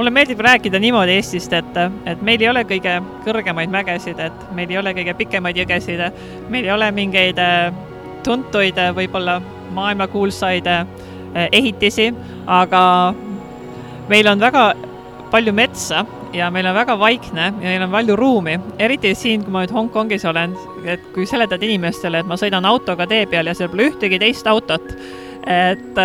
[0.00, 1.76] mulle meeldib rääkida niimoodi Eestist, et,
[2.08, 2.94] et meil ei ole kõige
[3.26, 6.00] kõrgemaid mägesid, et meil ei ole kõige pikemaid jõgesid,
[6.48, 7.66] meil ei ole mingeid äh,
[8.24, 9.34] tuntuid, äh, võib-olla
[9.76, 10.86] maailmakuulsaid äh,
[11.52, 12.08] ehitisi,
[12.48, 12.82] aga
[14.08, 14.64] meil on väga
[15.30, 19.52] palju metsa ja meil on väga vaikne ja meil on palju ruumi, eriti siin, kui
[19.52, 20.56] ma nüüd Hongkongis olen,
[20.88, 24.48] et kui seletad inimestele, et ma sõidan autoga tee peal ja seal pole ühtegi teist
[24.48, 24.96] autot,
[25.46, 26.00] et,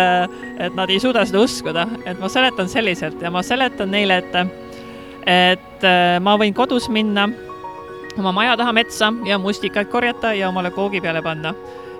[0.58, 4.38] et nad ei suuda seda uskuda, et ma seletan selliselt ja ma seletan neile, et,
[5.26, 5.86] et
[6.22, 7.28] ma võin kodus minna
[8.18, 11.54] oma maja taha metsa ja mustikaid korjata ja omale koogi peale panna.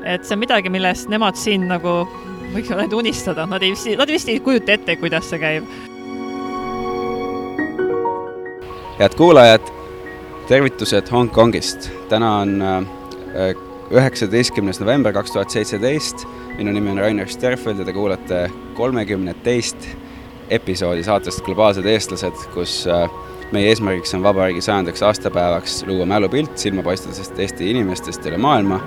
[0.05, 2.05] et see on midagi, millest nemad siin nagu
[2.55, 5.67] võiks ainult unistada, nad ei, nad vist ei kujuta ette, kuidas see käib.
[8.99, 9.73] head kuulajad,
[10.49, 11.91] tervitused Hongkongist.
[12.09, 12.89] täna on
[13.91, 16.27] üheksateistkümnes november kaks tuhat seitseteist
[16.57, 19.89] minu nimi on Rainer Sterfeld ja te kuulate kolmekümne teist
[20.51, 23.11] episoodi saatest Globaalsed eestlased, kus äh,
[23.53, 28.81] meie eesmärgiks on vabariigi sajandaks aastapäevaks luua mälupilt silmapaistvusest Eesti inimestest üle maailma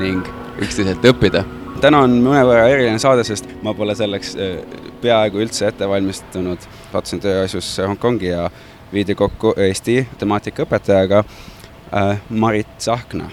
[0.00, 0.26] ning
[0.62, 1.44] üksteiselt õppida.
[1.80, 4.56] täna on mõnevõrra eriline saade, sest ma pole selleks äh,
[5.02, 6.58] peaaegu üldse ette valmistunud.
[6.92, 8.50] sattusin tööasjusse Hongkongi ja
[8.92, 13.30] viidi kokku Eesti matemaatikaõpetajaga äh, Marit Tsahkna.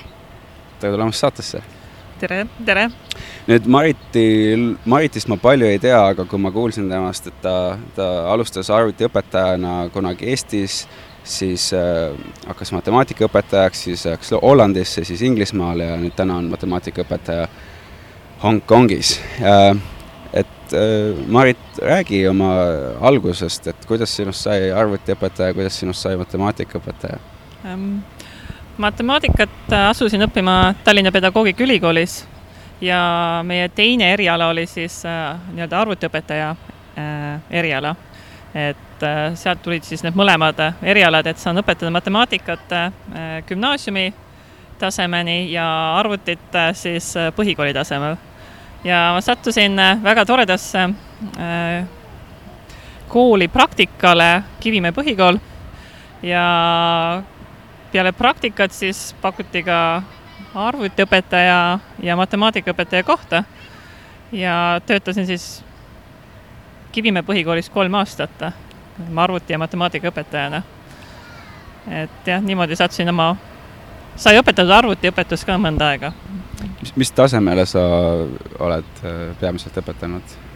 [0.79, 1.76] tere tulemast saatesse!
[2.19, 2.87] Tere, tere!
[3.47, 4.25] nüüd Mariti,
[4.89, 9.75] Maritist ma palju ei tea, aga kui ma kuulsin temast, et ta, ta alustas arvutiõpetajana
[9.93, 10.81] kunagi Eestis,
[11.27, 12.15] siis äh,
[12.47, 17.47] hakkas matemaatikaõpetajaks, siis läks Hollandisse, siis Inglismaale ja nüüd täna on matemaatikaõpetaja
[18.43, 19.71] Hongkongis äh,.
[20.33, 22.51] et äh, Marit, räägi oma
[23.09, 27.19] algusest, et kuidas sinust sai arvutiõpetaja, kuidas sinust sai matemaatikaõpetaja
[27.65, 27.99] ähm,?
[28.77, 32.27] Matemaatikat asusin õppima Tallinna Pedagoogikaülikoolis
[32.81, 32.99] ja
[33.43, 37.95] meie teine eriala oli siis äh, nii-öelda arvutiõpetaja äh, eriala.
[38.55, 42.91] et äh, sealt tulid siis need mõlemad erialad, et saan õpetada matemaatikat äh,
[43.47, 44.13] gümnaasiumi
[44.79, 48.15] tasemeni ja arvutit äh, siis äh, põhikooli tasemel.
[48.83, 50.89] ja ma sattusin äh, väga toredasse
[51.39, 51.85] äh,
[53.07, 55.39] kooli praktikale, Kivimäe põhikool
[56.21, 57.23] ja
[57.91, 60.03] peale praktikat siis pakuti ka
[60.55, 63.43] arvutiõpetaja ja matemaatikaõpetaja kohta
[64.31, 65.63] ja töötasin siis
[66.91, 68.41] Kivimäe põhikoolis kolm aastat
[69.15, 70.61] arvuti- ja matemaatikaõpetajana.
[71.91, 73.35] et jah, niimoodi sattusin oma,
[74.15, 76.11] sai õpetatud arvutiõpetust ka mõnda aega.
[76.81, 77.79] mis, mis tasemele sa
[78.59, 80.46] oled äh, peamiselt õpetanud?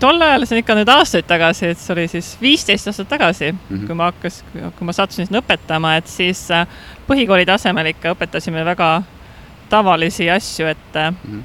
[0.00, 3.52] Tol ajal, see on ikka nüüd aastaid tagasi, et see oli siis viisteist aastat tagasi
[3.52, 3.58] mm.
[3.68, 3.86] -hmm.
[3.86, 6.66] kui ma hakkas, kui ma sattusin sinna õpetama, et siis äh,
[7.08, 9.02] põhikooli tasemel ikka õpetasime väga
[9.70, 11.16] tavalisi asju, et mm.
[11.24, 11.42] -hmm.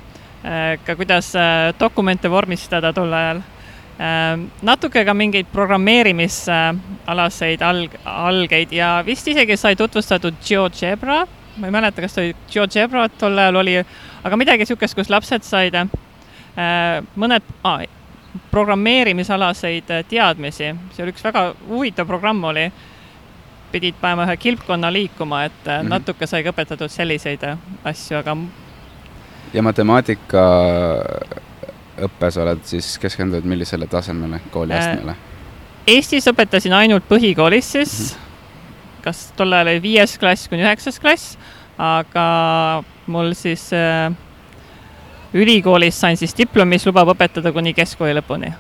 [0.85, 1.33] ka kuidas
[1.79, 3.41] dokumente vormistada tol ajal.
[4.61, 11.27] natuke ka mingeid programmeerimisalaseid alg-, algeid ja vist isegi sai tutvustatud GeoGebra,
[11.57, 13.85] ma ei mäleta, kas ta oli GeoGebra tol ajal oli,
[14.23, 15.73] aga midagi niisugust, kus lapsed said
[17.15, 17.81] mõned ah,
[18.51, 22.67] programmeerimisalaseid teadmisi, see oli üks väga huvitav programm oli,
[23.71, 25.71] pidid panema ühe kilpkonna liikuma, et mm.
[25.71, 25.89] -hmm.
[25.89, 27.43] natuke sai ka õpetatud selliseid
[27.83, 28.37] asju, aga
[29.53, 30.43] ja matemaatika
[32.07, 35.15] õppes oled siis keskendunud millisele tasemele, kooliastmele?
[35.87, 39.03] Eestis õpetasin ainult põhikoolis siis mm, -hmm.
[39.03, 41.37] kas tol ajal oli viies klass kuni üheksas klass,
[41.77, 44.11] aga mul siis äh,
[45.33, 48.53] ülikoolis sain siis diplomi, mis lubab õpetada kuni keskkooli lõpuni.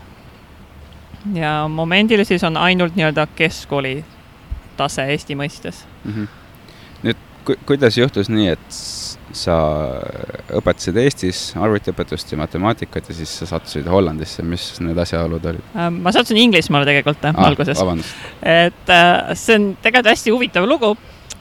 [1.33, 4.03] ja momendil siis on ainult nii-öelda keskkooli
[4.77, 5.85] tase Eesti mõistes.
[6.03, 6.13] mm.
[6.13, 6.27] -hmm.
[7.03, 8.81] nüüd ku, kuidas juhtus nii, et
[9.37, 9.55] sa
[10.59, 15.89] õpetasid Eestis arvutiõpetust ja matemaatikat ja siis sa sattusid Hollandisse, mis need asjaolud olid Äh,
[15.91, 17.83] ma sattusin Inglismaale tegelikult ah, alguses.
[18.41, 20.95] et äh, see on tegelikult hästi huvitav lugu,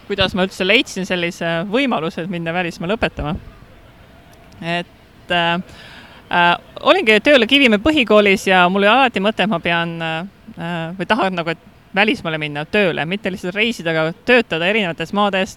[0.06, 3.36] kuidas ma üldse leidsin sellise võimaluse, et minna välismaale õpetama.
[4.60, 4.95] et
[5.34, 5.54] äh,
[6.30, 6.50] äh,
[6.80, 10.20] olingi tööl Kivimäe põhikoolis ja mul oli alati mõte, et ma pean äh,
[10.98, 15.56] või tahan nagu, et välismaale minna tööle, mitte lihtsalt reisida, aga töötada erinevates maades,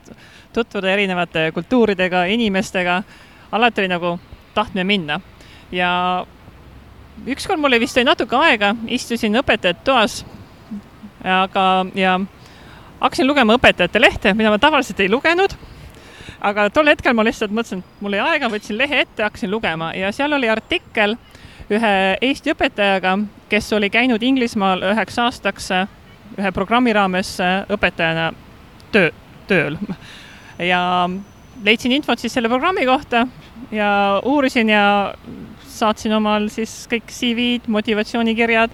[0.55, 3.03] tutvuda erinevate kultuuridega, inimestega.
[3.51, 4.19] alati oli nagu
[4.53, 5.19] tahtmine minna
[5.71, 6.25] ja
[7.27, 10.21] ükskord mul oli vist oli natuke aega, istusin õpetajate toas,
[11.23, 11.65] aga,
[11.95, 12.19] ja
[12.99, 15.55] hakkasin lugema õpetajate lehte, mida ma tavaliselt ei lugenud.
[16.41, 19.91] Aga tol hetkel ma lihtsalt mõtlesin, et mul oli aega, võtsin lehe ette, hakkasin lugema
[19.97, 21.17] ja seal oli artikkel
[21.69, 21.93] ühe
[22.25, 23.15] Eesti õpetajaga,
[23.49, 25.69] kes oli käinud Inglismaal üheks aastaks
[26.39, 27.35] ühe programmi raames
[27.69, 28.31] õpetajana
[28.93, 29.11] töö,
[29.49, 29.77] tööl.
[30.71, 30.81] ja
[31.63, 33.25] leidsin infot siis selle programmi kohta
[33.71, 33.91] ja
[34.25, 35.13] uurisin ja
[35.69, 38.73] saatsin omal siis kõik CV-d, motivatsioonikirjad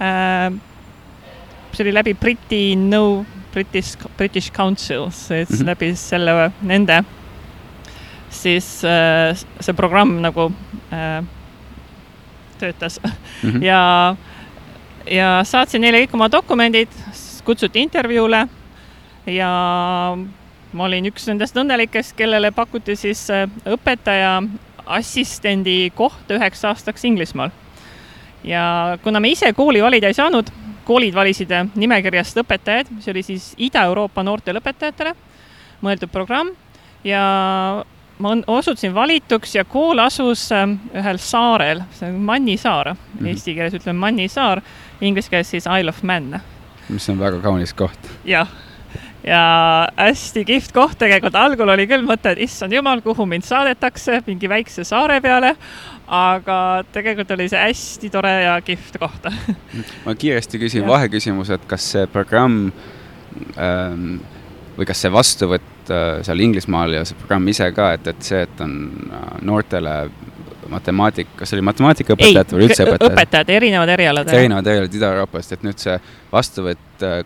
[0.00, 0.50] äh,.
[1.72, 3.24] see oli läbi Briti no
[3.56, 5.66] British, British Council, et mm -hmm.
[5.66, 7.04] läbi selle nende
[8.30, 10.52] siis äh, see programm nagu
[10.92, 11.24] äh,
[12.58, 13.00] töötas
[13.42, 13.64] mm -hmm.
[13.64, 14.16] ja,
[15.10, 16.88] ja saatsin neile kõik oma dokumendid,
[17.44, 18.48] kutsuti intervjuule
[19.26, 19.50] ja
[20.72, 24.42] ma olin üks nendest õnnelikest, kellele pakuti siis äh, õpetaja
[24.86, 27.50] assistendi koht üheks aastaks Inglismaal.
[28.44, 30.50] ja kuna me ise kooli valida ei saanud,
[30.86, 35.14] koolid valisid äh, nimekirjast õpetajaid, mis oli siis Ida-Euroopa noortele õpetajatele
[35.84, 36.54] mõeldud programm
[37.04, 37.22] ja
[38.18, 43.32] ma osutusin valituks ja kool asus ähm, ühel saarel, see on Manni saar mm, -hmm.
[43.32, 44.62] eesti keeles ütleme Manni saar,
[45.00, 46.40] inglise keeles siis Isle of Man.
[46.88, 47.98] mis on väga kaunis koht.
[48.24, 48.48] jah,
[49.26, 49.42] ja
[49.96, 54.48] hästi kihvt koht tegelikult, algul oli küll mõte, et issand jumal, kuhu mind saadetakse, mingi
[54.48, 55.56] väikse saare peale,
[56.06, 56.58] aga
[56.94, 59.26] tegelikult oli see hästi tore ja kihvt koht
[60.06, 62.70] ma kiiresti küsin vaheküsimuse, et kas see programm
[63.58, 64.18] ähm,
[64.76, 68.42] või kas see vastuvõtt äh, seal Inglismaal ja see programm ise ka, et, et see,
[68.46, 68.76] et on
[69.10, 69.96] äh, noortele
[70.70, 73.12] matemaatika, kas see oli matemaatikaõpetajad või üldse õpetajad?
[73.12, 74.30] õpetajad, erinevad erialad.
[74.34, 75.96] erinevad erialad Ida-Euroopast, et nüüd see
[76.32, 77.18] vastuvõtt, äh,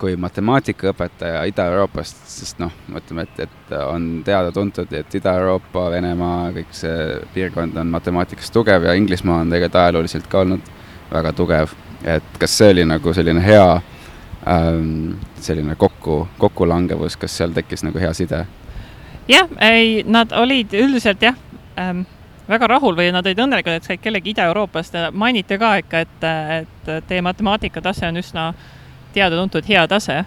[0.00, 7.18] kui, matemaatikaõpetaja Ida-Euroopast, sest noh, ütleme, et, et on teada-tuntud, et Ida-Euroopa, Venemaa, kõik see
[7.34, 10.70] piirkond on matemaatikas tugev ja Inglismaa on tegelikult ajalooliselt ka olnud
[11.10, 11.74] väga tugev.
[12.04, 13.80] et kas see oli nagu selline hea
[14.48, 18.46] ähm, selline kokku, kokkulangevus, kas seal tekkis nagu hea side?
[19.28, 21.36] jah, ei, nad olid üldiselt jah
[21.78, 22.06] ähm,
[22.48, 26.28] väga rahul või nad olid õnnelikud, et said kellegi Ida-Euroopast ja mainiti ka ikka, et,
[26.60, 28.50] et teie matemaatika tase on üsna
[29.14, 30.24] teada-tuntud hea tase.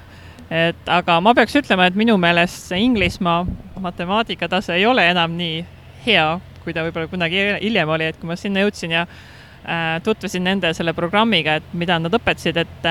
[0.53, 3.45] et aga ma peaks ütlema, et minu meelest see Inglismaa
[3.81, 5.63] matemaatika tase ei ole enam nii
[6.05, 6.27] hea,
[6.63, 10.73] kui ta võib-olla kunagi hiljem oli, et kui ma sinna jõudsin ja äh, tutvusin nende
[10.73, 12.87] selle programmiga, et mida nad õpetasid, et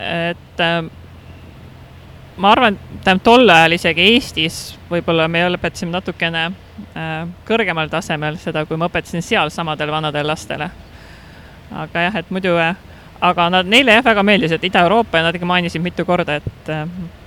[0.00, 0.82] et äh,
[2.40, 4.60] ma arvan, tähendab tol ajal isegi Eestis
[4.90, 10.70] võib-olla me õpetasime natukene äh, kõrgemal tasemel seda, kui ma õpetasin seal samadele vanadele lastele.
[11.70, 12.76] aga jah, et muidu äh,,
[13.20, 16.70] aga nad, neile jah, väga meeldis, et Ida-Euroopa ja nad ikka mainisid mitu korda, et
[16.72, 16.86] äh,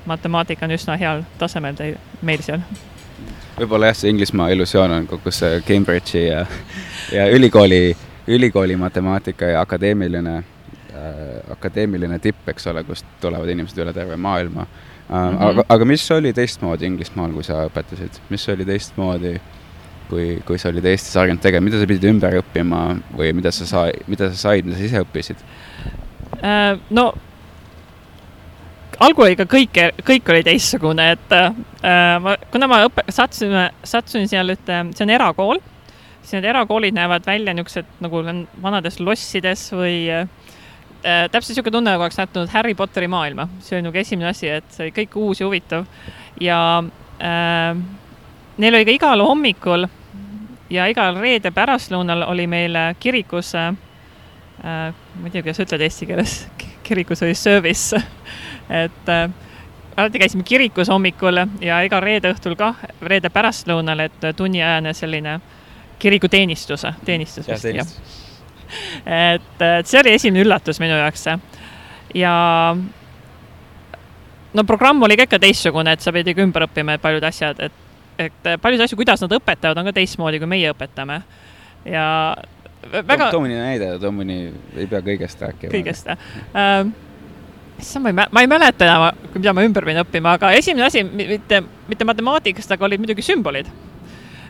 [0.09, 2.63] matemaatika on üsna heal tasemel teil, meil seal.
[3.57, 6.45] võib-olla jah, see Inglismaa illusioon on kogu see Cambridge'i ja,
[7.13, 7.95] ja ülikooli,
[8.27, 14.65] ülikooli matemaatika ja akadeemiline äh, akadeemiline tipp, eks ole, kust tulevad inimesed üle terve maailma
[14.65, 14.89] äh,.
[15.09, 15.43] Mm -hmm.
[15.45, 19.35] aga, aga mis oli teistmoodi Inglismaal, kui sa õpetasid, mis oli teistmoodi,
[20.09, 23.65] kui, kui sa olid Eestis harjunud tegema, mida sa pidid ümber õppima või mida sa
[23.65, 25.72] sai, mida sa said, mida sa ise õppisid äh,?
[26.43, 27.05] No
[29.01, 31.53] algul ikka kõik, kõik oli teistsugune, et äh,
[32.23, 33.55] ma, kuna ma õppe-, sattusin,
[33.87, 35.61] sattusin seal ühte, see on erakool,
[36.21, 38.23] siis need erakoolid näevad välja niisugused nagu
[38.63, 40.27] vanades lossides või äh,
[41.01, 44.51] äh, täpselt niisugune tunne, nagu oleks näinud Harry Potteri maailma, see oli nagu esimene asi,
[44.59, 45.89] et see oli kõik uus ja huvitav.
[46.41, 46.59] Ja
[47.19, 47.83] äh,
[48.57, 49.87] neil oli ka igal hommikul
[50.73, 53.73] ja igal reede pärastlõunal oli meil kirikus äh,,
[54.61, 56.35] ma ei tea, kuidas ütled eesti keeles,
[56.83, 57.97] kirikus oli service
[58.83, 59.29] et äh,
[59.97, 65.39] alati käisime kirikus hommikul ja iga reede õhtul ka, reede pärastlõunal, et tunniajane selline
[65.99, 67.87] kirikuteenistus, teenistus vist, jah
[69.33, 71.27] et, et see oli esimene üllatus minu jaoks.
[72.17, 72.33] ja
[74.53, 77.79] no programm oli ka ikka teistsugune, et sa pidid ümber õppima paljud asjad, et,
[78.17, 81.21] et paljusid asju, kuidas nad õpetavad, on ka teistmoodi, kui meie õpetame.
[81.85, 82.07] ja
[82.91, 83.31] väga.
[83.31, 84.37] too mõni näide, too mõni,
[84.75, 85.71] ei pea kõigest rääkima.
[85.73, 86.83] kõigest äh,,
[87.79, 91.03] issand, ma ei, ma ei mäleta enam, mida ma ümber pidin õppima, aga esimene asi,
[91.03, 93.71] mitte, mitte matemaatikast, aga olid muidugi sümbolid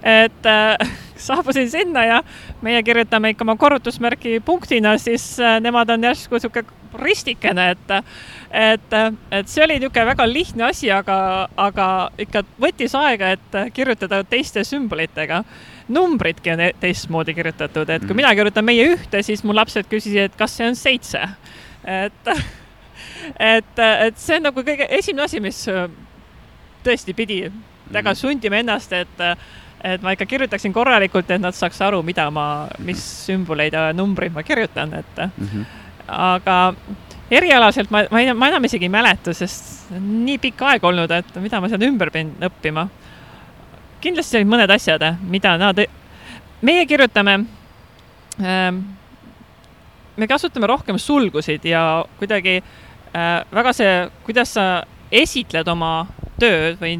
[0.04, 0.78] et äh,
[1.18, 2.24] saabusin sinna ja
[2.62, 6.68] meie kirjutame ikka oma korrutusmärgi punktina, siis äh, nemad on järsku niisugune
[7.00, 7.94] ristikene, et
[8.52, 8.96] et,
[9.32, 11.88] et see oli niisugune väga lihtne asi, aga, aga
[12.20, 15.44] ikka võttis aega, et kirjutada teiste sümbolitega.
[15.88, 18.22] Numbritki on e-, teistmoodi kirjutatud, et kui mm.
[18.22, 21.24] mina kirjutan meie ühte, siis mu lapsed küsisid, et kas see on seitse.
[21.84, 22.32] et,
[23.56, 25.66] et, et see on nagu kõige esimene asi, mis
[26.84, 27.44] tõesti pidi
[27.92, 28.20] väga mm.
[28.20, 29.28] sundima ennast, et
[29.84, 34.32] et ma ikka kirjutaksin korralikult, et nad saaks aru, mida ma, mis sümboleid ja numbreid
[34.32, 35.50] ma kirjutan, et mm.
[35.50, 35.66] -hmm.
[36.08, 36.74] aga
[37.32, 41.62] erialaselt ma, ma ma enam isegi ei mäleta, sest nii pikk aeg olnud, et mida
[41.62, 42.88] ma seal ümber pidin õppima.
[44.03, 45.79] Kindlasti olid mõned asjad, mida nad,
[46.62, 47.38] meie kirjutame
[48.41, 48.83] ähm,,
[50.17, 53.95] me kasutame rohkem sulgusid ja kuidagi äh, väga see,
[54.27, 54.67] kuidas sa
[55.13, 56.05] esitled oma
[56.41, 57.00] tööd või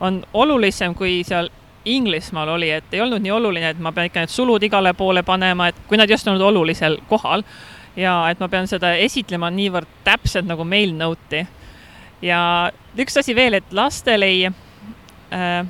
[0.00, 1.50] on olulisem, kui seal
[1.84, 5.22] Inglismaal oli, et ei olnud nii oluline, et ma pean ikka need sulud igale poole
[5.24, 7.44] panema, et kui nad just olnud olulisel kohal
[7.96, 11.46] ja et ma pean seda esitlema niivõrd täpselt nagu meil nõuti.
[12.22, 15.64] ja üks asi veel, et lastel ei äh,,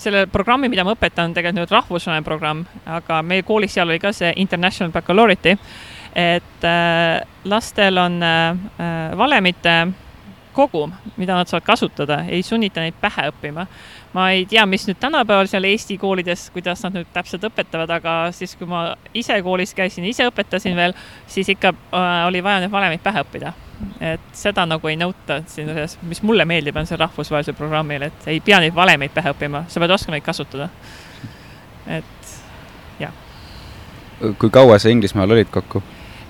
[0.00, 4.12] selle programmi, mida ma õpetan, tegelikult nüüd rahvusvaheline programm, aga meie koolis seal oli ka
[4.16, 5.56] see International Baccalaureate'i,
[6.16, 9.76] et äh, lastel on äh, valemite
[10.56, 13.66] kogum, mida nad saavad kasutada, ei sunnita neid pähe õppima
[14.16, 18.16] ma ei tea, mis nüüd tänapäeval seal Eesti koolides, kuidas nad nüüd täpselt õpetavad, aga
[18.36, 20.96] siis, kui ma ise koolis käisin, ise õpetasin veel,
[21.30, 23.52] siis ikka äh, oli vaja need valemid pähe õppida.
[24.00, 28.28] Et seda nagu ei nõuta siin selles, mis mulle meeldib, on see rahvusvahelisel programmil, et
[28.32, 30.68] ei pea neid valemeid pähe õppima, sa pead oskama neid kasutada.
[31.86, 32.32] et
[33.00, 33.12] jah.
[34.38, 35.82] kui kaua sa Inglismaal olid kokku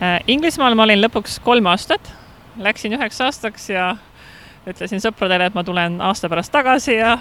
[0.03, 0.21] äh,?
[0.27, 2.13] Inglismaal ma olin lõpuks kolm aastat,
[2.59, 3.95] läksin üheks aastaks ja
[4.67, 7.17] ütlesin sõpradele, et ma tulen aasta pärast tagasi ja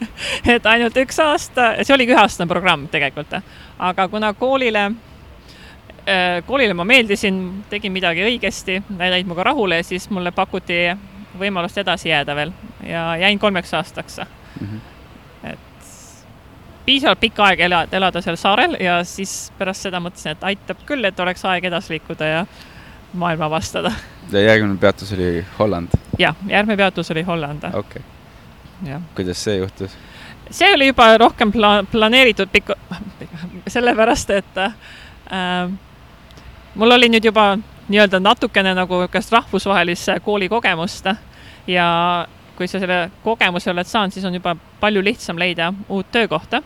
[0.54, 3.38] et ainult üks aasta, see oligi üheaastane programm tegelikult,
[3.78, 4.90] aga kuna koolile,
[6.46, 10.78] koolile ma meeldisin, tegin midagi õigesti, nad jäid minuga rahule, siis mulle pakuti
[11.38, 12.52] võimalust edasi jääda veel
[12.86, 14.18] ja jäin kolmeks aastaks
[14.60, 14.66] mm.
[14.66, 14.80] -hmm.
[15.52, 15.58] et
[16.84, 21.04] piisavalt pikk aeg elada, elada seal saarel ja siis pärast seda mõtlesin, et aitab küll,
[21.04, 22.46] et oleks aeg edasi liikuda ja
[23.12, 23.92] maailma avastada.
[24.32, 25.88] ja järgmine peatus oli Holland?
[26.18, 27.64] jah, järgmine peatus oli Holland.
[27.64, 28.02] okei
[28.82, 29.00] okay..
[29.14, 29.96] kuidas see juhtus?
[30.50, 32.70] see oli juba rohkem pla-, planeeritud pikk,
[33.74, 35.70] sellepärast et äh,
[36.78, 37.58] mul oli nüüd juba
[37.88, 41.06] nii-öelda natukene nagu niisugust rahvusvahelist koolikogemust
[41.66, 41.88] ja
[42.56, 46.62] kui sa selle kogemuse oled saanud, siis on juba palju lihtsam leida uut töökohta.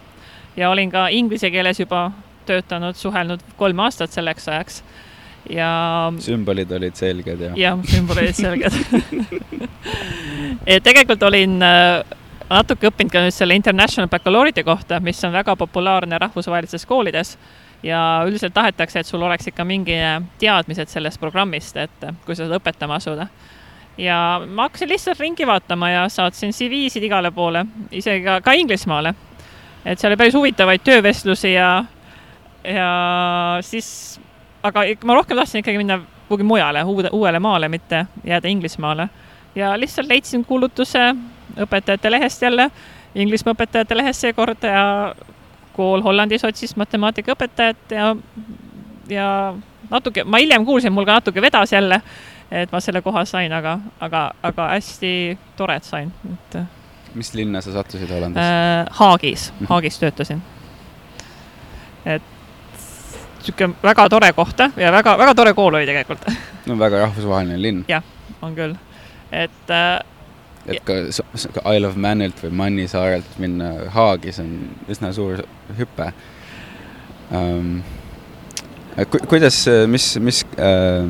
[0.57, 2.11] ja olin ka inglise keeles juba
[2.47, 4.83] töötanud, suhelnud kolm aastat selleks ajaks
[5.51, 6.13] ja.
[6.19, 7.53] sümbolid olid selged ja.
[7.57, 8.73] jah, sümbolid olid selged
[10.89, 12.05] tegelikult olin äh,
[12.51, 17.37] natuke õppinud ka nüüd selle International Baccalaureate'i kohta, mis on väga populaarne rahvusvahelistes koolides
[17.83, 19.97] ja üldiselt tahetakse, et sul oleks ikka mingi
[20.39, 23.27] teadmised sellest programmist, et kui sa seda õpetama asuda.
[23.99, 29.15] ja ma hakkasin lihtsalt ringi vaatama ja saatsin CV-sid igale poole, isegi ka, ka Inglismaale.
[29.85, 31.85] et seal oli päris huvitavaid töövestlusi ja,
[32.65, 32.89] ja
[33.61, 34.21] siis
[34.63, 39.09] aga ma rohkem tahtsin ikkagi minna kuhugi mujale, uude, uuele maale, mitte jääda Inglismaale.
[39.55, 41.15] ja lihtsalt leidsin kuulutuse
[41.61, 42.71] õpetajate lehest jälle,
[43.15, 45.15] Inglismaa õpetajate lehest seekord ja
[45.77, 48.13] kool Hollandis otsis matemaatikaõpetajat ja,
[49.09, 49.29] ja
[49.91, 52.01] natuke, ma hiljem kuulsin, mul ka natuke vedas jälle,
[52.51, 55.13] et ma selle koha sain, aga, aga, aga hästi
[55.57, 56.61] tore, et sain, et.
[57.15, 58.87] mis linna sa sattusid Hollandis äh,?
[59.01, 60.43] Haagis, Haagis töötasin.
[62.05, 62.23] et
[63.43, 66.25] niisugune väga tore koht ja väga, väga tore kool oli tegelikult.
[66.67, 67.85] no väga rahvusvaheline linn.
[67.89, 68.03] jah,
[68.43, 68.77] on küll,
[69.33, 70.01] et äh,
[70.71, 70.99] et ka
[71.75, 74.55] Isle of Manilt või Mannisaarelt minna Haagi, see on
[74.93, 75.43] üsna suur
[75.79, 76.13] hüpe
[77.33, 77.83] um,.
[78.93, 79.57] Ku, kuidas,
[79.89, 81.07] mis, mis äh,,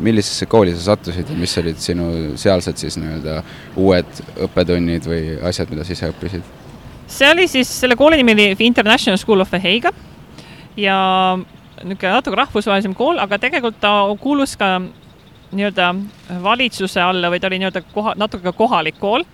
[0.00, 2.06] millisesse kooli sa sattusid ja mis olid sinu
[2.40, 3.42] sealsed siis nii-öelda
[3.76, 6.46] uued õppetunnid või asjad, mida sa ise õppisid?
[7.08, 9.92] see oli siis, selle kooli nimi oli International School of the Hague
[10.80, 10.96] ja
[11.84, 14.78] niisugune natuke rahvusvahelisem kool, aga tegelikult ta kuulus ka
[15.52, 15.94] nii-öelda
[16.42, 19.24] valitsuse alla või ta oli nii-öelda koha, natuke kohalik kool.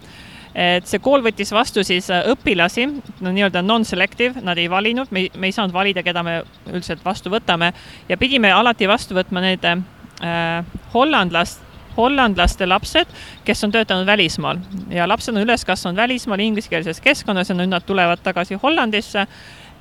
[0.55, 2.87] et see kool võttis vastu siis õpilasi,
[3.21, 7.31] no nii-öelda non-selective, nad ei valinud, me me ei saanud valida, keda me üldiselt vastu
[7.31, 7.73] võtame
[8.09, 11.61] ja pidime alati vastu võtma need äh, hollandlast,
[11.97, 13.11] hollandlaste lapsed,
[13.45, 17.83] kes on töötanud välismaal ja lapsed on üles kasvanud välismaal ingliskeelses keskkonnas ja nüüd nad
[17.87, 19.27] tulevad tagasi Hollandisse,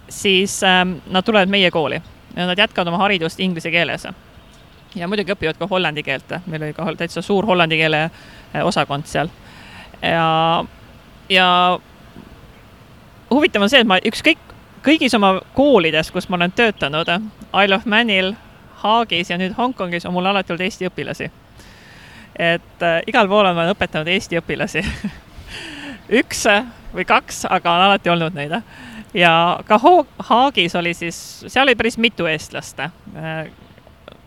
[0.09, 2.01] siis ähm, nad tulevad meie kooli
[2.35, 4.07] ja nad jätkavad oma haridust inglise keeles.
[4.95, 9.07] Ja muidugi õpivad ka hollandi keelt, meil oli ka täitsa suur hollandi keele eh, osakond
[9.09, 9.29] seal.
[10.01, 10.65] ja,
[11.29, 11.47] ja
[13.31, 14.41] huvitav on see, et ma ükskõik,
[14.85, 17.09] kõigis oma koolides, kus ma olen töötanud,
[17.63, 18.33] Isle of Manil,
[18.83, 21.29] Haagis ja nüüd Hongkongis on mul alati olnud eesti õpilasi.
[22.39, 24.81] et äh, igal pool olen õpetanud eesti õpilasi
[26.19, 26.47] üks
[26.93, 28.57] või kaks, aga on alati olnud neid
[29.13, 29.79] ja ka
[30.29, 32.89] Haagis oli siis, seal oli päris mitu eestlast äh,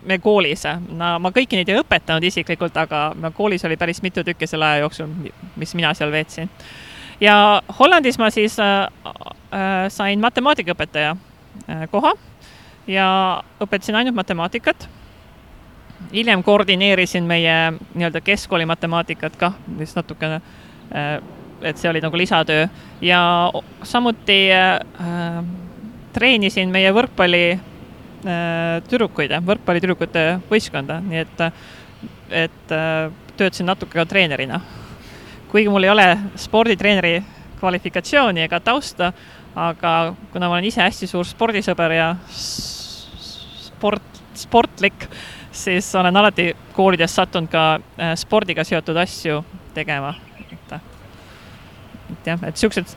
[0.07, 4.25] me koolis, no ma kõiki neid ei õpetanud isiklikult, aga me koolis oli päris mitu
[4.25, 5.11] tükki selle aja jooksul,
[5.57, 6.51] mis mina seal veetsin.
[7.21, 12.13] ja Hollandis ma siis äh, äh, sain matemaatikaõpetaja äh, koha
[12.87, 13.09] ja
[13.61, 14.89] õpetasin ainult matemaatikat.
[16.13, 20.41] hiljem koordineerisin meie nii-öelda keskkooli matemaatikat kah, vist natukene
[20.95, 21.23] äh,
[21.63, 22.69] et see oli nagu lisatöö
[23.01, 25.45] ja samuti äh,
[26.13, 27.76] treenisin meie võrkpalli äh,
[28.91, 31.43] tüdrukuid, võrkpallitüdrukute võistkonda, nii et,
[32.47, 34.61] et äh, töötasin natuke ka treenerina.
[35.51, 36.07] kuigi mul ei ole
[36.37, 37.23] sporditreeneri
[37.61, 39.13] kvalifikatsiooni ega tausta,
[39.57, 45.07] aga kuna ma olen ise hästi suur spordisõber ja sport, sportlik,
[45.53, 50.15] siis olen alati koolides sattunud ka äh, spordiga seotud asju tegema.
[50.51, 50.73] et,
[52.11, 52.97] et jah, et siuksed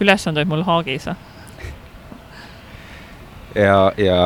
[0.00, 1.08] ülesanded mul Haagis.
[3.54, 4.18] Ja, ja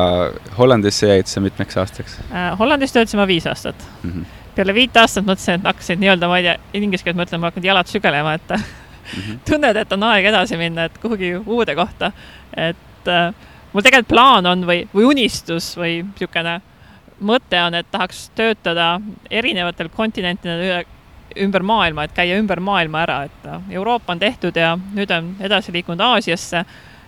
[0.57, 2.51] Hollandisse jäid sa mitmeks aastaks äh,?
[2.59, 4.11] Hollandis töötasin ma viis aastat mm.
[4.11, 4.25] -hmm.
[4.55, 7.51] peale viit aastat mõtlesin, et hakkasin nii-öelda, ma ei tea, inglise keeles ma ütlen, ma
[7.51, 8.61] hakkan jalad sügelema, et mm
[9.21, 9.39] -hmm.
[9.49, 12.11] tunned, et on aeg edasi minna, et kuhugi uude kohta.
[12.57, 13.33] et äh,
[13.73, 16.61] mul tegelikult plaan on või, või unistus või niisugune
[17.19, 18.99] mõte on, et tahaks töötada
[19.31, 20.85] erinevatel kontinentidel üle,
[21.41, 25.35] ümber maailma, et käia ümber maailma ära, et noh, Euroopa on tehtud ja nüüd on
[25.39, 26.65] edasi liikunud Aasiasse,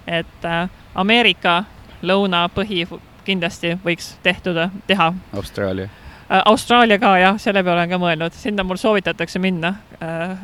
[0.07, 1.63] et äh, Ameerika
[2.01, 2.85] lõuna, põhi
[3.25, 5.13] kindlasti võiks tehtud, teha.
[5.35, 5.89] Austraalia.
[6.31, 9.75] Äh, Austraalia ka jah, selle peale olen ka mõelnud, sinna mul soovitatakse minna.
[10.03, 10.37] Äh,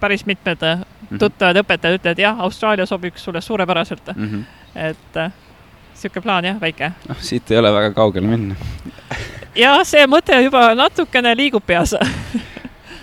[0.00, 1.18] päris mitmed mm -hmm.
[1.18, 4.28] tuttavad õpetajad ütlevad, jah, Austraalia sobiks sulle suurepäraselt mm.
[4.28, 4.44] -hmm.
[4.74, 5.32] et
[5.94, 6.92] niisugune plaan jah, väike.
[7.08, 8.54] noh, siit ei ole väga kaugele minna
[9.64, 11.94] ja see mõte juba natukene liigub peas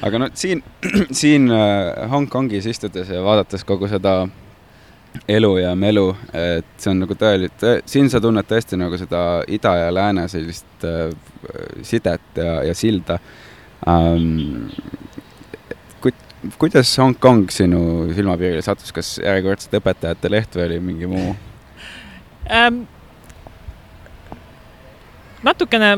[0.01, 0.63] aga no siin,
[1.22, 1.50] siin
[2.12, 4.27] Hongkongis istudes ja vaadates kogu seda
[5.27, 9.73] elu ja melu, et see on nagu tõeline, siin sa tunned tõesti nagu seda ida
[9.77, 11.11] ja lääne sellist äh,
[11.87, 13.19] sidet ja, ja silda
[13.87, 14.69] ähm,.
[16.01, 16.15] Ku-,
[16.57, 21.35] kuidas Hongkong sinu silmapiirile sattus, kas järjekordselt õpetajate leht või oli mingi muu
[22.61, 22.85] ähm,?
[25.43, 25.97] natukene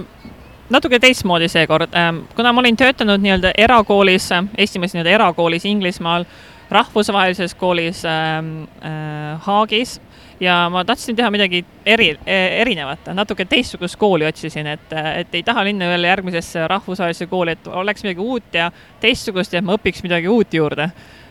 [0.74, 6.26] natuke teistmoodi seekord, ähm, kuna ma olin töötanud nii-öelda erakoolis, Eestimaal nii-öelda erakoolis Inglismaal
[6.74, 10.00] rahvusvahelises koolis ähm, äh, Haagis
[10.40, 15.44] ja ma tahtsin teha midagi eri, e, erinevat, natuke teistsugust kooli otsisin, et, et ei
[15.46, 18.72] taha minna jälle järgmisesse rahvusvahelisse kooli, et oleks midagi uut ja
[19.04, 20.90] teistsugust ja et ma õpiks midagi uut juurde.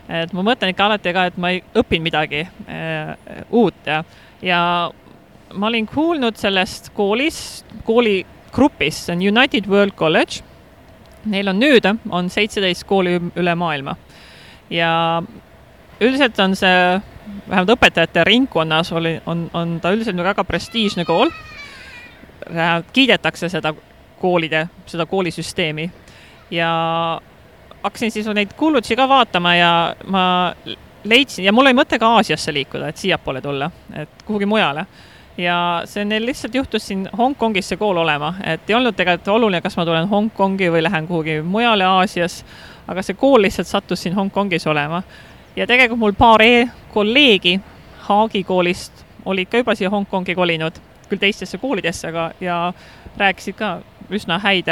[0.09, 3.13] et ma mõtlen ikka alati ka, et ma õpin midagi äh,
[3.51, 4.03] uut ja,
[4.43, 4.63] ja
[5.55, 10.43] ma olin kuulnud sellest koolist, kooligrupist, see on United World College.
[11.25, 13.95] Neil on nüüd, on seitseteist kooli üle maailma
[14.71, 15.23] ja
[16.01, 17.01] üldiselt on see,
[17.49, 21.31] vähemalt õpetajate ringkonnas oli, on, on ta üldiselt nagu väga prestiižne kool.
[22.93, 23.75] kiidetakse seda
[24.21, 25.91] koolide, seda koolisüsteemi
[26.51, 26.71] ja
[27.83, 30.25] hakkasin siis neid kuulutusi ka vaatama ja ma
[31.05, 34.87] leidsin ja mul oli mõte ka Aasiasse liikuda, et siiapoole tulla, et kuhugi mujale.
[35.37, 39.63] ja see neil lihtsalt juhtus siin Hongkongis see kool olema, et ei olnud tegelikult oluline,
[39.65, 42.45] kas ma tulen Hongkongi või lähen kuhugi mujale Aasias
[42.89, 45.03] aga see kool lihtsalt sattus siin Hongkongis olema.
[45.57, 47.61] ja tegelikult mul paar e kolleegi
[48.03, 52.73] Haagi koolist olid ka juba siia Hongkongi kolinud, küll teistesse koolidesse, aga, ja
[53.17, 53.77] rääkisid ka
[54.11, 54.71] üsna häid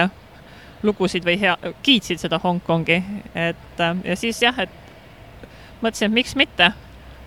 [0.83, 3.03] lugusid või hea, kiitsid seda Hongkongi,
[3.35, 4.71] et ja siis jah, et
[5.83, 6.73] mõtlesin, et miks mitte.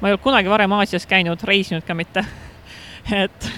[0.01, 2.25] ma ei olnud kunagi varem Aasias käinud, reisinud ka mitte.
[3.23, 3.49] et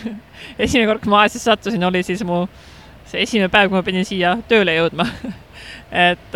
[0.59, 2.45] esimene kord, kui ma Aasiasse sattusin, oli siis mu
[3.05, 5.07] see esimene päev, kui ma pidin siia tööle jõudma
[5.91, 6.35] et,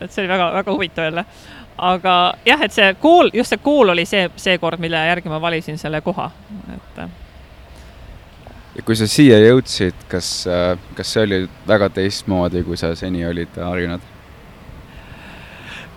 [0.00, 1.24] et see oli väga, väga huvitav jälle.
[1.78, 5.40] aga jah, et see kool, just see kool oli see, see kord, mille järgi ma
[5.40, 6.30] valisin selle koha,
[6.74, 7.00] et.
[8.74, 10.30] ja kui sa siia jõudsid, kas,
[10.98, 14.14] kas see oli väga teistmoodi, kui sa seni olid harjunud?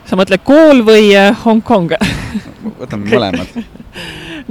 [0.06, 1.94] sa mõtled kool või äh, Hongkong
[2.82, 3.54] võtame mõlemad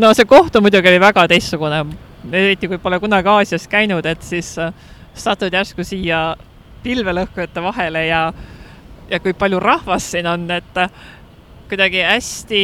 [0.00, 1.82] no see koht on muidugi oli väga teistsugune,
[2.32, 4.72] eriti kui pole kunagi Aasias käinud, et siis äh,
[5.14, 6.36] satud järsku siia
[6.82, 8.22] pilvelõhkujate vahele ja,
[9.10, 10.80] ja kui palju rahvast siin on, et
[11.68, 12.62] kuidagi hästi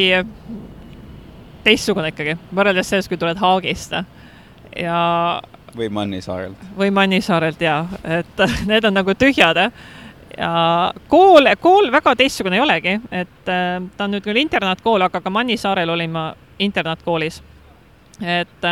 [1.67, 3.95] teistsugune ikkagi, võrreldes sellest, kui tuled Haagist
[4.77, 5.03] ja
[5.77, 6.67] või Mannisaarelt.
[6.79, 9.61] või Mannisaarelt jaa, et need on nagu tühjad
[10.37, 10.51] ja
[11.09, 15.91] kool, kool väga teistsugune ei olegi, et ta on nüüd küll internaatkool, aga ka Mannisaarel
[15.91, 16.27] olin ma
[16.59, 17.43] internaatkoolis.
[18.21, 18.69] et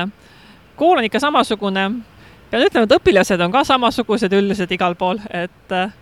[0.76, 1.90] kool on ikka samasugune
[2.54, 5.94] pean ütlema, et õpilased on ka samasugused üldiselt igal pool, et äh,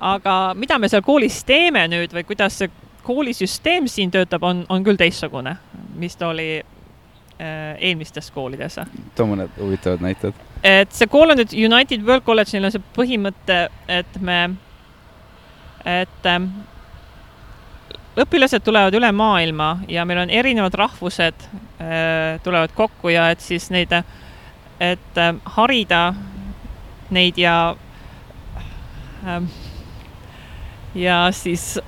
[0.00, 2.70] aga mida me seal koolis teeme nüüd või kuidas see
[3.04, 5.56] koolisüsteem siin töötab, on, on küll teistsugune,
[5.98, 8.78] mis ta oli äh, eelmistes koolides.
[9.16, 10.46] too mõned huvitavad näited.
[10.62, 14.40] et see kool on nüüd United World College, neil on see põhimõte, et me,
[15.88, 16.40] et äh,
[18.20, 23.72] õpilased tulevad üle maailma ja meil on erinevad rahvused äh, tulevad kokku ja et siis
[23.74, 24.04] neid äh,
[24.80, 26.14] et äh, harida
[27.10, 27.76] neid ja
[29.26, 29.42] äh,
[30.94, 31.78] ja siis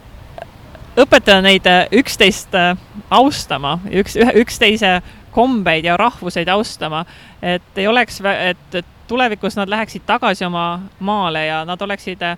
[0.96, 2.76] õpetada neid äh, üksteist äh,
[3.11, 5.00] austama, üks, üksteise
[5.33, 7.05] kombeid ja rahvuseid austama,
[7.42, 12.37] et ei oleks, et, tulevikus nad läheksid tagasi oma maale ja nad oleksid äh,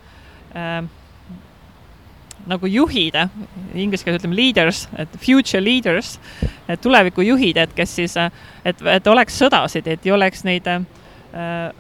[2.51, 3.17] nagu juhid,
[3.75, 6.19] inglise keeles ütleme leaders, et future leaders,
[6.69, 8.17] et tulevikujuhid, et kes siis,
[8.65, 11.73] et, et oleks sõdasid, et ei oleks neid äh,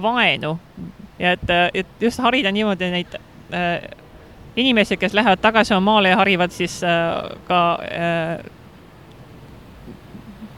[0.00, 0.56] vaenu.
[1.20, 3.90] Ja et, et just harida niimoodi neid äh,
[4.56, 8.44] inimesi, kes lähevad tagasi oma maale ja harivad siis äh, ka äh,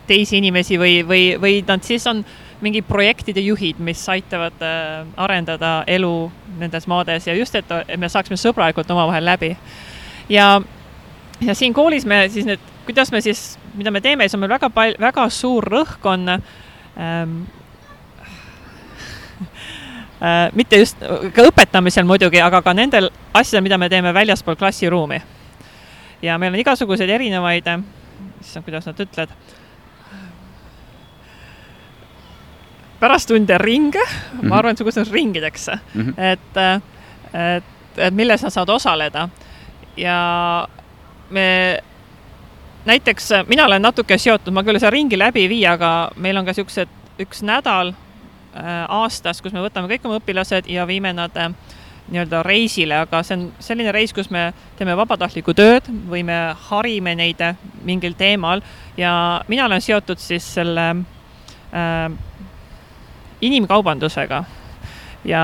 [0.07, 2.25] teisi inimesi või, või, või nad siis on
[2.62, 8.38] mingi projektide juhid, mis aitavad äh, arendada elu nendes maades ja just, et, me saaksime
[8.40, 9.57] sõbralikult omavahel läbi.
[10.29, 10.61] ja,
[11.40, 14.55] ja siin koolis me siis need, kuidas me siis, mida me teeme, siis on meil
[14.55, 17.37] väga palju, väga suur rõhk on ähm,
[20.22, 21.03] äh, mitte just
[21.35, 25.22] ka õpetamisel muidugi, aga ka nendel asjadel, mida me teeme väljaspool klassiruumi.
[26.22, 27.66] ja meil on igasuguseid erinevaid,
[28.40, 29.35] issand, kuidas nad ütlevad
[33.03, 34.43] pärast tunde ringe mm, -hmm.
[34.43, 34.59] ma mhm.
[34.59, 36.15] arvan, et see kutsutakse ringideks mm, -hmm.
[36.33, 36.85] et,
[37.57, 37.65] et,
[37.97, 39.29] et milles sa saad osaleda.
[39.97, 40.69] ja
[41.31, 41.79] me
[42.85, 46.45] näiteks, mina olen natuke seotud, ma küll seda ringi läbi ei vii, aga meil on
[46.45, 46.88] ka niisugused
[47.23, 51.53] üks nädal äh, aastas, kus me võtame kõik oma õpilased ja viime nad äh,
[52.11, 56.38] nii-öelda reisile, aga see on selline reis, kus me teeme vabatahtlikku tööd või me
[56.69, 57.43] harime neid
[57.87, 58.62] mingil teemal
[58.97, 59.15] ja
[59.49, 60.88] mina olen seotud siis selle
[61.73, 62.11] äh,
[63.43, 64.45] inimkaubandusega.
[65.25, 65.43] Ja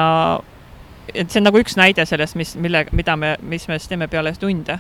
[1.15, 4.09] et see on nagu üks näide sellest, mis, mille, mida me, mis me siis teeme
[4.09, 4.79] peale tunde.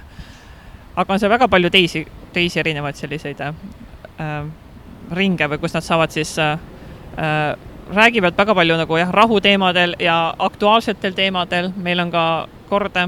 [0.98, 3.52] aga on seal väga palju teisi, teisi erinevaid selliseid äh,
[5.14, 6.58] ringe või kus nad saavad siis äh,
[7.18, 7.54] äh,
[7.94, 12.24] räägivad väga palju nagu jah, rahuteemadel ja aktuaalsetel teemadel, meil on ka
[12.68, 12.98] kord,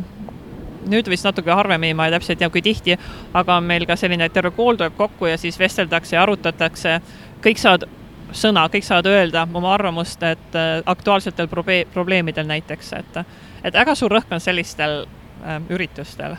[0.88, 2.96] nüüd vist natuke harvemini, ma täpselt ei tea, kui tihti,
[3.35, 7.01] aga meil ka selline, et terve kool tuleb kokku ja siis vesteldakse ja arutatakse,
[7.44, 7.85] kõik saavad
[8.32, 13.22] sõna, kõik saavad öelda oma arvamust, et äh, aktuaalsetel probe-, probleemidel näiteks, et
[13.64, 16.36] et väga suur rõhk on sellistel äh, üritustel.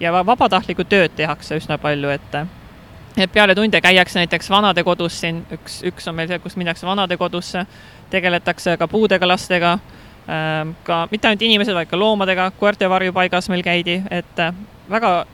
[0.00, 2.36] ja vabatahtlikku tööd tehakse üsna palju, et
[3.16, 7.66] et peale tunde käiakse näiteks vanadekodus siin, üks, üks on meil see, kus minnakse vanadekodusse,
[8.10, 13.62] tegeletakse ka puudega lastega äh,, ka mitte ainult inimesed, vaid ka loomadega, koerte varjupaigas meil
[13.62, 14.54] käidi, et äh,
[14.90, 15.26] väga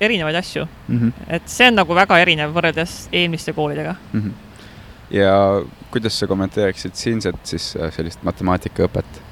[0.00, 0.98] erinevaid asju mm.
[0.98, 1.12] -hmm.
[1.28, 4.20] et see on nagu väga erinev võrreldes eelmiste koolidega mm.
[4.20, 4.45] -hmm
[5.10, 9.22] ja kuidas sa kommenteeriksid siinset siis äh, sellist matemaatikaõpet?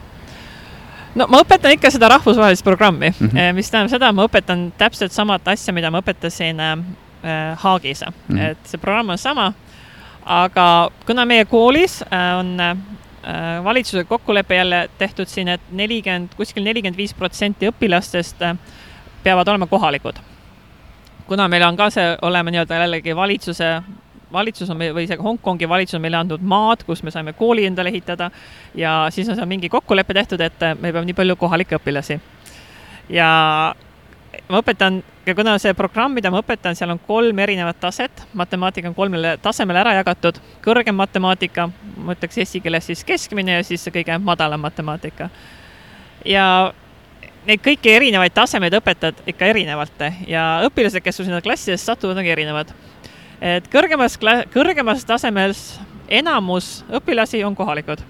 [1.15, 3.53] no ma õpetan ikka seda rahvusvahelist programmi mm, -hmm.
[3.55, 6.79] mis tähendab seda, ma õpetan täpselt samat asja, mida ma õpetasin äh,
[7.25, 8.37] äh Haagis mm.
[8.37, 8.51] -hmm.
[8.51, 9.53] et see programm on sama,
[10.25, 12.77] aga kuna meie koolis äh, on äh,
[13.65, 18.57] valitsuse kokkulepe jälle tehtud siin et, et nelikümmend, kuskil nelikümmend viis protsenti õpilastest äh,
[19.23, 20.15] peavad olema kohalikud.
[21.27, 23.83] kuna meil on ka see olema nii-öelda jällegi valitsuse
[24.35, 27.93] valitsus on või see Hongkongi valitsus on meile andnud maad, kus me saime kooli endale
[27.95, 28.31] ehitada.
[28.75, 32.21] Ja siis on seal mingi kokkulepe tehtud, et meil peab nii palju kohalikke õpilasi.
[33.09, 33.31] ja
[34.49, 38.97] ma õpetan, kuna see programm, mida ma õpetan, seal on kolm erinevat taset, matemaatika on
[38.97, 44.19] kolmele tasemele ära jagatud, kõrgem matemaatika, ma ütleks eesti keeles siis keskmine ja siis kõige
[44.21, 45.31] madalam matemaatika.
[46.25, 46.73] ja
[47.45, 50.05] neid kõiki erinevaid tasemeid õpetad ikka erinevalt.
[50.29, 52.73] Ja õpilased, kes sul sinna klassidesse satuvad, ongi erinevad
[53.45, 54.17] et kõrgemas,
[54.53, 55.65] kõrgemas tasemes
[56.09, 58.01] enamus õpilasi on kohalikud.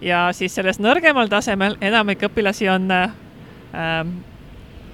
[0.00, 4.12] ja siis selles nõrgemal tasemel enamik õpilasi on ähm,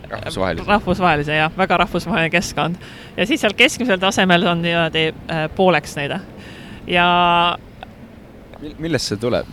[0.08, 2.76] rahvusvahelise, rahvusvahelise jah, väga rahvusvaheline keskkond.
[3.16, 6.16] ja siis seal keskmisel tasemel on niimoodi äh, pooleks neid.
[6.86, 7.06] ja
[8.78, 9.46] millest see tuleb?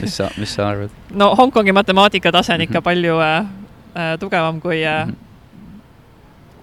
[0.00, 0.90] mis sa, mis sa arvad?
[1.10, 2.84] no Hongkongi matemaatika tase on ikka mhm.
[2.84, 5.25] palju äh, äh, tugevam kui äh, -hmm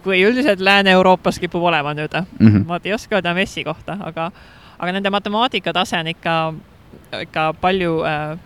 [0.03, 2.47] kui üldiselt Lääne-Euroopas kipub olema nüüd mm.
[2.47, 2.65] -hmm.
[2.67, 4.31] ma ei oska öelda messi kohta, aga,
[4.79, 6.53] aga nende matemaatika tase on ikka,
[7.21, 8.39] ikka palju äh,,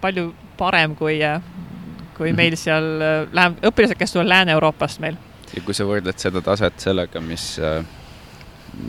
[0.00, 1.20] palju parem kui
[2.16, 2.36] kui mm -hmm.
[2.36, 5.16] meil seal äh, läheb, õpilased, kes tulevad Lääne-Euroopast meil.
[5.56, 7.84] ja kui sa võrdled seda taset sellega, mis äh,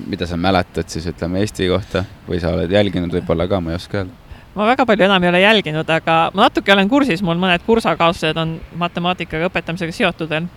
[0.07, 3.75] mida sa mäletad siis ütleme Eesti kohta või sa oled jälginud võib-olla ka, ma ei
[3.75, 4.13] oska öelda?
[4.55, 8.37] ma väga palju enam ei ole jälginud, aga ma natuke olen kursis, mul mõned kursakaaslased
[8.37, 10.49] on matemaatikaga õpetamisega seotud veel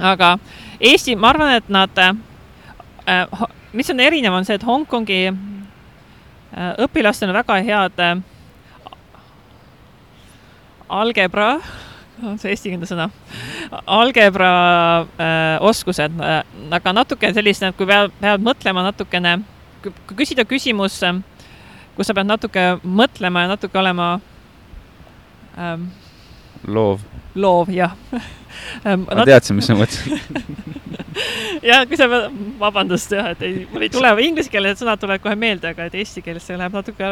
[0.00, 0.38] aga
[0.80, 7.30] Eesti, ma arvan, et nad äh,, mis on erinev, on see, et Hongkongi äh, õpilastel
[7.30, 8.14] on väga head äh,
[10.88, 11.56] algebra,
[12.24, 13.08] on see eestikeelne sõna,
[13.86, 14.52] algebra
[15.18, 16.40] äh, oskused äh,,
[16.74, 19.38] aga natuke sellist, kui peavad, peavad mõtlema natukene,
[19.84, 21.00] kui küsida küsimus,
[21.94, 24.16] kus sa pead natuke mõtlema ja natuke olema
[25.58, 25.92] ähm,
[26.66, 27.04] loov.
[27.34, 27.96] loov, jah
[28.84, 30.82] ma teadsin, mis sa mõtlesid
[31.70, 32.08] ja kui sa,
[32.60, 36.22] vabandust jah, et ei, mul ei tule inglisekeelsed sõnad tulevad kohe meelde, aga et eesti
[36.24, 37.10] keeles see läheb natuke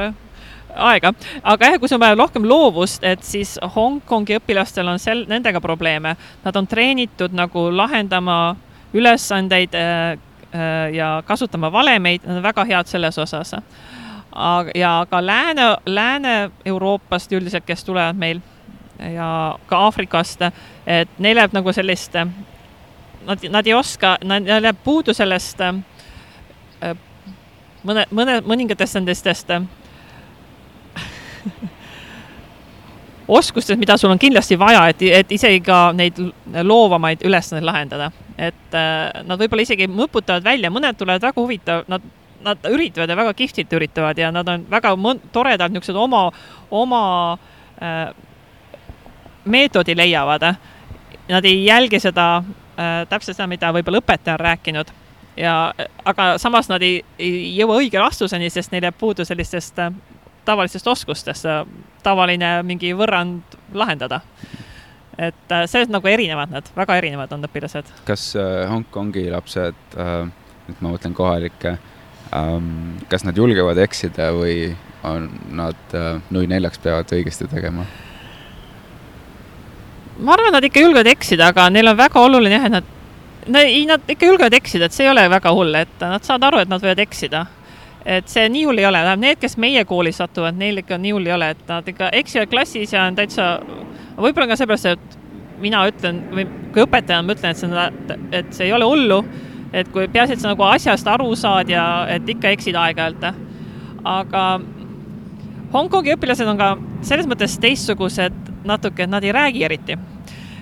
[0.75, 1.12] aega.
[1.43, 5.61] aga jah, kui sul on vaja rohkem loovust, et siis Hongkongi õpilastel on sel-, nendega
[5.61, 6.17] probleeme.
[6.45, 8.57] Nad on treenitud nagu lahendama
[8.95, 10.19] ülesandeid äh,
[10.53, 13.55] äh, ja kasutama valemeid, nad on väga head selles osas.
[14.33, 18.41] aga, ja ka Lääne, Lääne-Euroopast üldiselt, kes tulevad meil
[19.15, 20.43] ja ka Aafrikast,
[20.87, 22.15] et neil jääb nagu sellist,
[23.27, 25.62] nad, nad ei oska, neil jääb puudu sellest
[27.87, 29.27] mõne, mõne, mõningatest nendest
[33.38, 36.19] oskustest, mida sul on kindlasti vaja, et, et isegi ka neid
[36.62, 38.11] loovamaid ülesandeid lahendada.
[38.38, 42.03] et äh, nad võib-olla isegi mõputavad välja, mõned tulevad väga huvitav, nad,
[42.43, 44.95] nad üritavad ja väga kihvtilt üritavad ja nad on väga
[45.33, 46.33] toredad, niisugused oma,
[46.71, 47.03] oma
[47.83, 48.09] äh,
[49.45, 50.55] meetodi leiavad.
[51.29, 54.93] Nad ei jälgi seda äh, täpselt seda, mida võib-olla õpetaja on rääkinud
[55.37, 55.75] ja
[56.05, 59.93] aga samas nad ei, ei jõua õige vastuseni, sest neil jääb puudu sellistest äh,
[60.45, 61.47] tavalistest oskustest
[62.03, 64.21] tavaline mingi võrrand lahendada.
[65.19, 67.91] et äh, selles nagu erinevad nad, väga erinevad on õpilased.
[68.05, 70.31] kas äh, Hongkongi lapsed äh,,
[70.69, 71.77] nüüd ma mõtlen kohalikke
[72.33, 74.73] ähm,, kas nad julgevad eksida või
[75.05, 77.85] on nad äh, nui neljaks peavad õigesti tegema?
[80.18, 83.83] Ma arvan, nad ikka julgevad eksida, aga neil on väga oluline jah, et nad, ei,
[83.88, 86.72] nad ikka julgevad eksida, et see ei ole väga hull, et nad saavad aru, et
[86.72, 87.46] nad võivad eksida
[88.05, 91.14] et see nii hull ei ole, tähendab need, kes meie kooli satuvad, neil ikka nii
[91.14, 93.55] hull ei ole, et nad ikka eksivad klassis ja on täitsa,
[94.18, 95.18] võib-olla ka seepärast, et
[95.62, 99.20] mina ütlen või kui õpetajana ma ütlen, et see et see ei ole hullu,
[99.72, 103.29] et kui peaasi, et sa nagu asjast aru saad ja et ikka eksid aeg-ajalt.
[104.05, 104.46] aga
[105.72, 106.75] Hongkongi õpilased on ka
[107.07, 109.98] selles mõttes teistsugused natuke, et nad ei räägi eriti.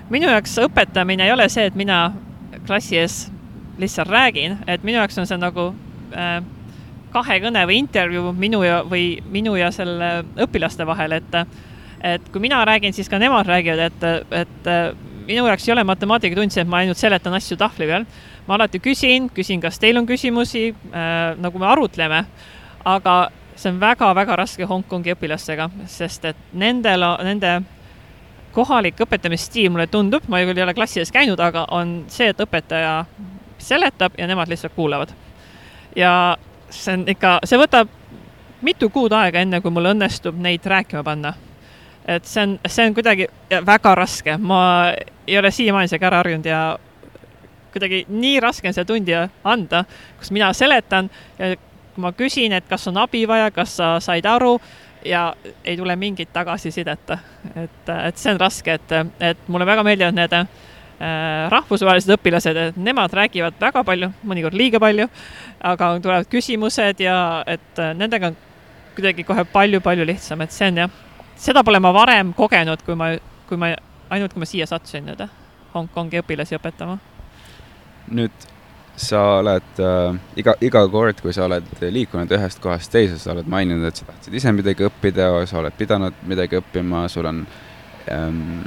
[0.09, 2.13] minu jaoks õpetamine ei ole see, et mina
[2.67, 3.31] klassi ees
[3.79, 5.73] lihtsalt räägin, et minu jaoks on see nagu
[6.13, 6.41] äh,
[7.11, 11.43] kahekõne või intervjuu minu ja, või minu ja selle õpilaste vahel, et
[12.01, 14.69] et kui mina räägin, siis ka nemad räägivad, et, et
[15.27, 18.07] minu jaoks ei ole matemaatikatund see, et ma ainult seletan asju tahvli peal.
[18.47, 22.23] ma alati küsin, küsin, kas teil on küsimusi äh,, nagu me arutleme,
[22.85, 23.15] aga
[23.55, 27.59] see on väga-väga raske Hongkongi õpilastega, sest et nendel, nende
[28.51, 32.43] kohalik õpetamisstiil, mulle tundub, ma küll ei ole klassi ees käinud, aga on see, et
[32.43, 32.93] õpetaja
[33.61, 35.13] seletab ja nemad lihtsalt kuulavad.
[35.95, 36.37] ja
[36.69, 37.89] see on ikka, see võtab
[38.61, 41.33] mitu kuud aega, enne kui mul õnnestub neid rääkima panna.
[42.05, 43.27] et see on, see on kuidagi
[43.65, 44.61] väga raske, ma
[45.27, 46.61] ei ole siiamaani sellega ära harjunud ja
[47.71, 49.83] kuidagi nii raske on seda tundi anda,
[50.19, 51.09] kus mina seletan
[51.39, 51.55] ja
[52.01, 54.55] ma küsin, et kas on abi vaja, kas sa said aru
[55.05, 55.33] ja
[55.63, 57.15] ei tule mingit tagasisidet.
[57.55, 60.35] et, et see on raske, et, et mulle väga meeldivad need
[61.01, 65.07] Äh, rahvusvahelised õpilased, et nemad räägivad väga palju, mõnikord liiga palju,
[65.65, 67.15] aga tulevad küsimused ja
[67.49, 68.35] et äh, nendega on
[68.93, 70.93] kuidagi kohe palju-palju lihtsam, et see on jah,
[71.41, 73.07] seda pole ma varem kogenud, kui ma,
[73.49, 73.71] kui ma,
[74.13, 75.25] ainult kui ma siia sattusin nüüd
[75.73, 76.99] Hongkongi õpilasi õpetama.
[78.13, 78.50] nüüd
[79.01, 83.49] sa oled äh, iga, iga kord, kui sa oled liikunud ühest kohast teise, sa oled
[83.49, 87.41] maininud, et sa tahtsid ise midagi õppida, sa oled pidanud midagi õppima, sul on
[88.13, 88.61] ähm,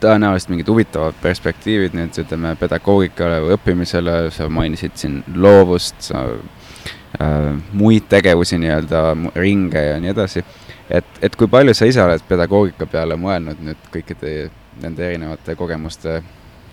[0.00, 7.52] tõenäoliselt mingid huvitavad perspektiivid nüüd ütleme pedagoogikale või õppimisele, sa mainisid siin loovust, sa äh,
[7.76, 9.04] muid tegevusi nii-öelda,
[9.36, 10.44] ringe ja nii edasi.
[10.90, 16.22] et, et kui palju sa ise oled pedagoogika peale mõelnud nüüd kõikide nende erinevate kogemuste,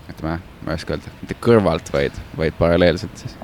[0.08, 3.36] ütleme, ma ei oska öelda, mitte kõrvalt, vaid, vaid paralleelselt siis?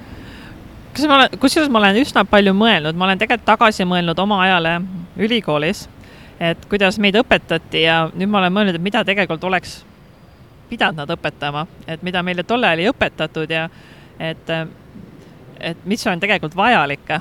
[0.94, 4.44] kas ma olen, kusjuures ma olen üsna palju mõelnud, ma olen tegelikult tagasi mõelnud oma
[4.44, 4.78] ajale
[5.18, 5.88] ülikoolis
[6.40, 9.78] et kuidas meid õpetati ja nüüd ma olen mõelnud, et mida tegelikult oleks
[10.70, 13.68] pidanud nad õpetama, et mida meile tol ajal ei õpetatud ja
[14.18, 14.50] et,
[15.60, 17.12] et mis on tegelikult vajalik,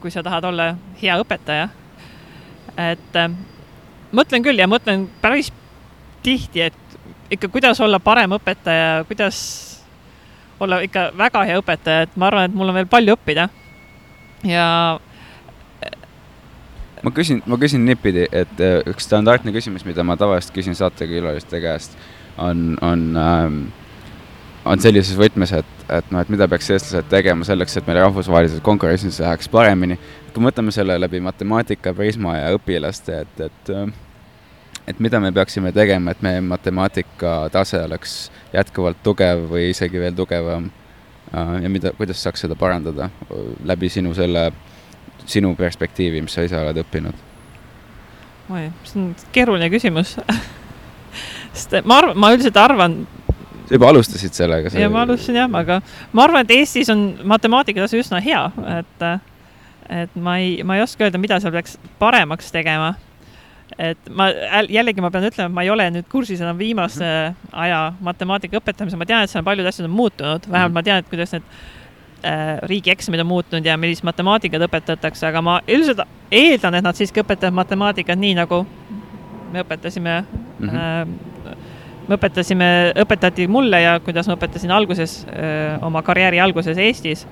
[0.00, 1.68] kui sa tahad olla hea õpetaja.
[2.76, 3.18] et
[4.12, 5.52] mõtlen küll ja mõtlen päris
[6.22, 6.89] tihti, et
[7.30, 9.38] ikka, kuidas olla parem õpetaja, kuidas
[10.60, 13.48] olla ikka väga hea õpetaja, et ma arvan, et mul on veel palju õppida.
[14.44, 14.66] ja
[17.02, 21.60] ma küsin, ma küsin niipidi, et äh, üks standardne küsimus, mida ma tavaliselt küsin saatekülaliste
[21.62, 21.96] käest,
[22.38, 23.60] on, on ähm,
[24.64, 28.60] on sellises võtmes, et, et noh, et mida peaks eestlased tegema selleks, et meil rahvusvahelises
[28.64, 29.98] konkurentsis läheks paremini.
[30.34, 33.88] kui mõtleme selle läbi matemaatika prisma ja õpilaste, et, et äh,
[34.90, 38.18] et mida me peaksime tegema, et meie matemaatika tase oleks
[38.52, 40.70] jätkuvalt tugev või isegi veel tugevam
[41.34, 43.10] äh, ja mida, kuidas saaks seda parandada
[43.64, 44.50] läbi sinu selle
[45.30, 47.26] sinu perspektiivi, mis sa ise oled õppinud?
[48.50, 50.16] oi, see on keeruline küsimus
[51.54, 52.96] sest ma arvan, ma üldiselt arvan.
[53.66, 54.72] sa juba alustasid sellega?
[54.78, 55.80] ja ma alustasin jah, aga
[56.12, 58.42] ma arvan, et Eestis on matemaatikatase üsna hea,
[58.78, 59.06] et,
[60.02, 62.94] et ma ei, ma ei oska öelda, mida seal peaks paremaks tegema.
[63.78, 64.28] Et ma
[64.68, 67.10] jällegi ma pean ütlema, et ma ei ole nüüd kursis enam viimase
[67.52, 71.10] aja matemaatika õpetamisega, ma tean, et seal paljud asjad on muutunud, vähemalt ma tean, et
[71.10, 71.46] kuidas need
[72.26, 77.22] äh, riigieksamid on muutunud ja millist matemaatikat õpetatakse, aga ma üldiselt eeldan, et nad siiski
[77.22, 78.64] õpetavad matemaatikat nii, nagu
[79.52, 81.14] me õpetasime mm, -hmm.
[82.08, 82.70] me õpetasime,
[83.04, 87.26] õpetati mulle ja kuidas ma õpetasin alguses äh,, oma karjääri alguses Eestis.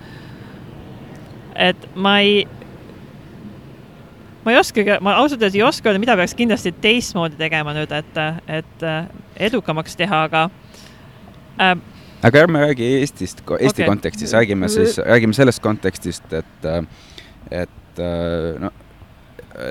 [1.55, 2.47] et ma ei,
[4.49, 7.93] ma ei oskagi, ma ausalt öeldes ei oska öelda, mida peaks kindlasti teistmoodi tegema nüüd,
[7.93, 8.89] et, et
[9.49, 10.49] edukamaks teha, aga
[11.61, 11.77] äh,
[12.23, 13.87] aga ärme räägi Eestist, Eesti okay.
[13.87, 16.69] kontekstis, räägime siis, räägime sellest kontekstist, et,
[17.51, 18.01] et
[18.59, 18.71] no,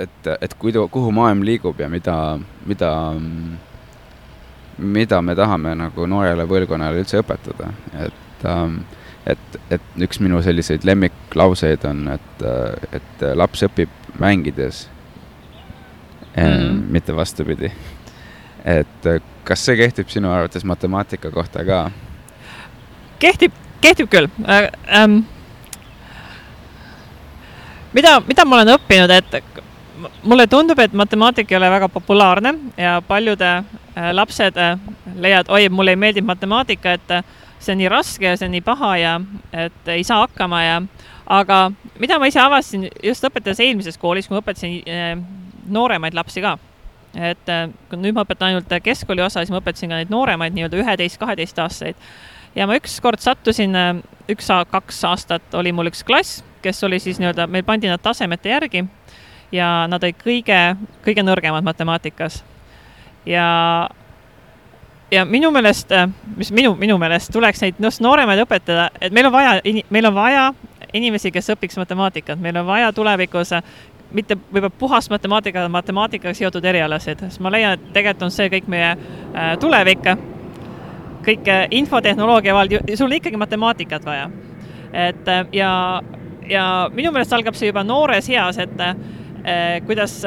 [0.02, 2.92] et, et kuidu, kuhu maailm liigub ja mida, mida,
[4.78, 7.74] mida me tahame nagu noorele põlvkonnale üldse õpetada,
[8.06, 8.48] et
[9.28, 12.44] et, et üks minu selliseid lemmiklauseid on, et,
[12.96, 14.90] et laps õpib mängides
[16.36, 17.72] mm, mitte vastupidi.
[18.66, 19.08] et
[19.44, 21.92] kas see kehtib sinu arvates matemaatika kohta ka?
[23.20, 24.70] kehtib, kehtib küll äh,.
[24.88, 25.22] Ähm,
[27.94, 29.64] mida, mida ma olen õppinud, et
[30.24, 33.64] mulle tundub, et matemaatika ei ole väga populaarne ja paljud äh,
[34.14, 34.80] lapsed äh,
[35.16, 37.24] leiavad, oi, mulle ei meeldi matemaatika, et äh,
[37.60, 39.16] see on nii raske ja see on nii paha ja
[39.54, 40.82] et ei saa hakkama ja
[41.28, 45.14] aga mida ma ise avastasin just õpetades eelmises koolis, kui ma õpetasin äh,
[45.68, 46.56] nooremaid lapsi ka
[47.18, 50.80] et äh, nüüd ma õpetan ainult keskkooli osa, siis ma õpetasin ka neid nooremaid nii-öelda
[50.82, 52.00] üheteist, kaheteistaastaseid
[52.56, 53.94] ja ma ükskord sattusin, äh,
[54.32, 58.86] üks-kaks aastat oli mul üks klass, kes oli siis nii-öelda, meil pandi nad tasemete järgi
[59.52, 60.60] ja nad olid kõige,
[61.06, 62.44] kõige nõrgemad matemaatikas.
[63.26, 63.90] ja,
[65.12, 65.92] ja minu meelest,
[66.36, 70.16] mis minu, minu meelest tuleks neid just nooremaid õpetada, et meil on vaja, meil on
[70.16, 70.50] vaja
[70.94, 73.64] inimesi, kes õpiks matemaatikat, meil on vaja tulevikus äh,
[74.12, 78.70] mitte võib-olla puhast matemaatikat, matemaatikaga seotud erialasid, sest ma leian, et tegelikult on see kõik
[78.72, 78.96] meie
[79.60, 80.12] tulevik
[81.28, 84.30] kõik infotehnoloogia vald, sul on ikkagi matemaatikat vaja.
[84.94, 86.02] et äh, ja,
[86.50, 90.22] ja minu meelest algab see juba noores eas, et kuidas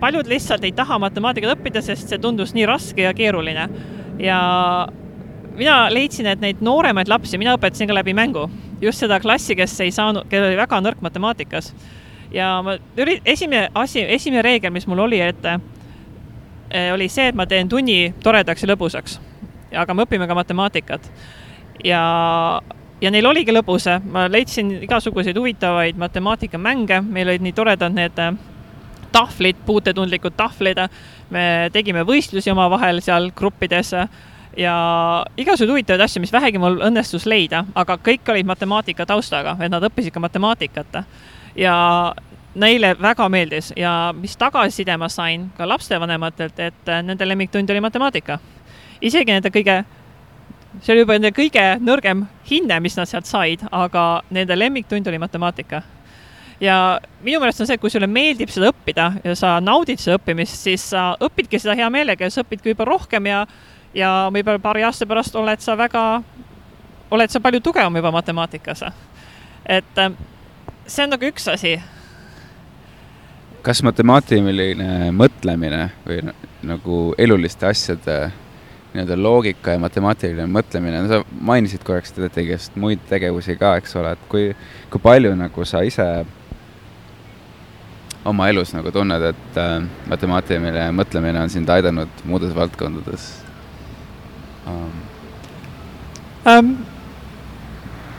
[0.00, 3.68] paljud lihtsalt ei taha matemaatikat õppida, sest see tundus nii raske ja keeruline.
[4.18, 4.38] ja
[5.54, 8.48] mina leidsin, et neid nooremaid lapsi, mina õpetasin ka läbi mängu,
[8.80, 11.74] just seda klassi, kes ei saanud, kellel oli väga nõrk matemaatikas.
[12.32, 12.78] ja ma,
[13.24, 15.46] esimene asi, esimene reegel, mis mul oli, et
[16.92, 19.20] oli see, et ma teen tunni toredaks ja lõbusaks
[19.78, 21.10] aga me õpime ka matemaatikat.
[21.84, 22.02] ja,
[23.02, 28.36] ja neil oligi lõbus, ma leidsin igasuguseid huvitavaid matemaatikamänge, meil olid nii toredad need äh,
[29.14, 30.84] tahvlid, puutetundlikud tahvlid,
[31.34, 33.94] me tegime võistlusi omavahel seal gruppides
[34.56, 34.76] ja
[35.36, 39.82] igasuguseid huvitavaid asju, mis vähegi mul õnnestus leida, aga kõik olid matemaatika taustaga, et nad
[39.82, 41.04] õppisid ka matemaatikat.
[41.56, 42.14] ja
[42.54, 48.38] neile väga meeldis ja mis tagasiside ma sain ka lapsevanematelt, et nende lemmiktund oli matemaatika
[49.04, 49.80] isegi nende kõige,
[50.80, 55.20] see oli juba nende kõige nõrgem hinne, mis nad sealt said, aga nende lemmiktund oli
[55.22, 55.82] matemaatika.
[56.60, 60.16] ja minu meelest on see, et kui sulle meeldib seda õppida ja sa naudid seda
[60.20, 63.44] õppimist, siis sa õpidki seda hea meelega ja sa õpidki võib-olla rohkem ja,
[63.94, 66.22] ja võib-olla paari aasta pärast oled sa väga,
[67.10, 68.84] oled sa palju tugevam juba matemaatikas.
[69.66, 70.12] et äh,
[70.86, 71.78] see on nagu üks asi
[73.64, 76.20] kas matemaatiline mõtlemine või
[76.68, 78.16] nagu eluliste asjade
[78.94, 83.96] nii-öelda loogika ja matemaatiline mõtlemine, no sa mainisid korraks teda tegevust, muid tegevusi ka, eks
[83.98, 84.50] ole, et kui,
[84.92, 86.06] kui palju nagu sa ise
[88.28, 89.80] oma elus nagu tunned, et äh,
[90.12, 93.43] matemaatiline mõtlemine on sind aidanud muudes valdkondades
[94.70, 94.90] um.?
[96.44, 96.74] Um,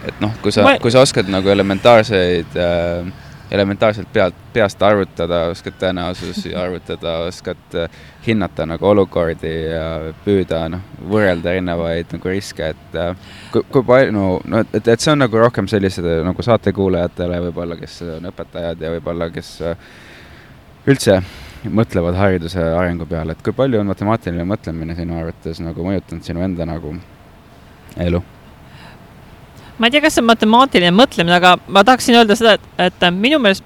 [0.08, 3.14] et noh, kui sa ma..., kui sa oskad nagu elementaarseid äh,
[3.52, 10.84] elementaarselt pealt, peast arvutada, oskad tõenäosusi arvutada, oskad äh, hinnata nagu olukordi ja püüda noh,
[11.12, 13.14] võrrelda erinevaid nagu riske, et äh,
[13.54, 18.02] kui, kui palju, no et, et see on nagu rohkem sellised nagu saatekuulajatele võib-olla, kes
[18.18, 19.92] on õpetajad ja võib-olla, kes äh,
[20.90, 21.22] üldse
[21.72, 26.44] mõtlevad hariduse arengu peale, et kui palju on matemaatiline mõtlemine sinu arvates nagu mõjutanud sinu
[26.46, 26.96] enda nagu
[28.06, 28.22] elu?
[29.78, 33.08] ma ei tea, kas see on matemaatiline mõtlemine, aga ma tahaksin öelda seda, et, et
[33.12, 33.66] minu meelest,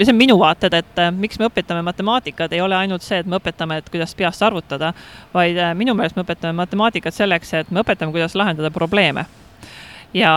[0.00, 3.38] see on minu vaated, et miks me õpetame matemaatikat, ei ole ainult see, et me
[3.38, 4.90] õpetame, et kuidas peast arvutada,
[5.34, 9.26] vaid äh, minu meelest me õpetame matemaatikat selleks, et me õpetame, kuidas lahendada probleeme.
[10.14, 10.34] ja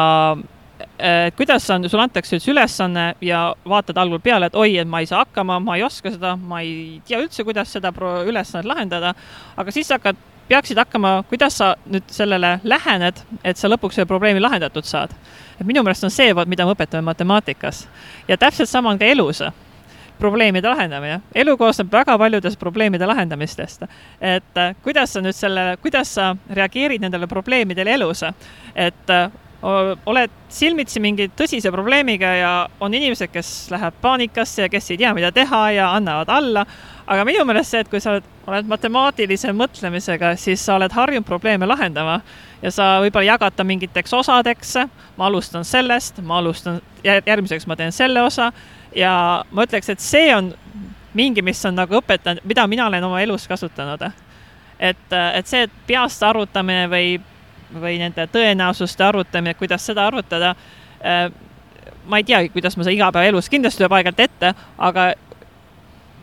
[1.37, 5.09] kuidas on, sulle antakse üks ülesanne ja vaatad algul peale, et oi, et ma ei
[5.09, 7.91] saa hakkama, ma ei oska seda, ma ei tea üldse, kuidas seda
[8.25, 9.13] ülesannet lahendada,
[9.57, 10.17] aga siis hakkad
[10.47, 15.13] peaksid hakkama, kuidas sa nüüd sellele lähened, et sa lõpuks selle probleemi lahendatud saad.
[15.59, 17.87] et minu meelest on see, mida me õpetame matemaatikas.
[18.27, 19.43] ja täpselt sama on ka elus
[20.19, 21.21] probleemide lahendamine.
[21.35, 23.83] elu koosneb väga paljudest probleemide lahendamistest.
[24.21, 28.23] et äh, kuidas sa nüüd selle, kuidas sa reageerid nendele probleemidele elus,
[28.75, 29.31] et äh,
[29.62, 35.14] oled silmitsi mingi tõsise probleemiga ja on inimesed, kes läheb paanikasse ja kes ei tea,
[35.18, 36.66] mida teha ja annavad alla.
[37.08, 41.26] aga minu meelest see, et kui sa oled, oled matemaatilise mõtlemisega, siis sa oled harjunud
[41.26, 42.20] probleeme lahendama
[42.62, 44.76] ja sa võib-olla jagad ta mingiteks osadeks.
[45.18, 48.51] ma alustan sellest, ma alustan, järgmiseks ma teen selle osa
[48.95, 50.53] ja ma ütleks, et see on
[51.14, 54.03] mingi, mis on nagu õpetanud, mida mina olen oma elus kasutanud.
[54.80, 57.18] et, et see, et peast arvutamine või
[57.74, 60.55] või nende tõenäosuste arvutamine, kuidas seda arvutada.
[61.03, 61.28] Äh,
[62.07, 65.11] ma ei teagi, kuidas ma seda igapäevaelus, kindlasti tuleb aeg-ajalt ette, aga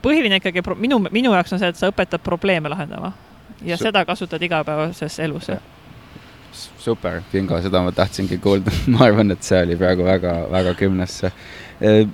[0.05, 3.13] põhiline ikkagi minu, minu jaoks on see, et sa õpetad probleeme lahendama
[3.65, 5.51] ja Su seda kasutad igapäevases elus.
[6.79, 11.33] super, Kingo, seda ma tahtsingi kuulda ma arvan, et see oli praegu väga-väga kümnesse.
[11.83, 12.09] Äh,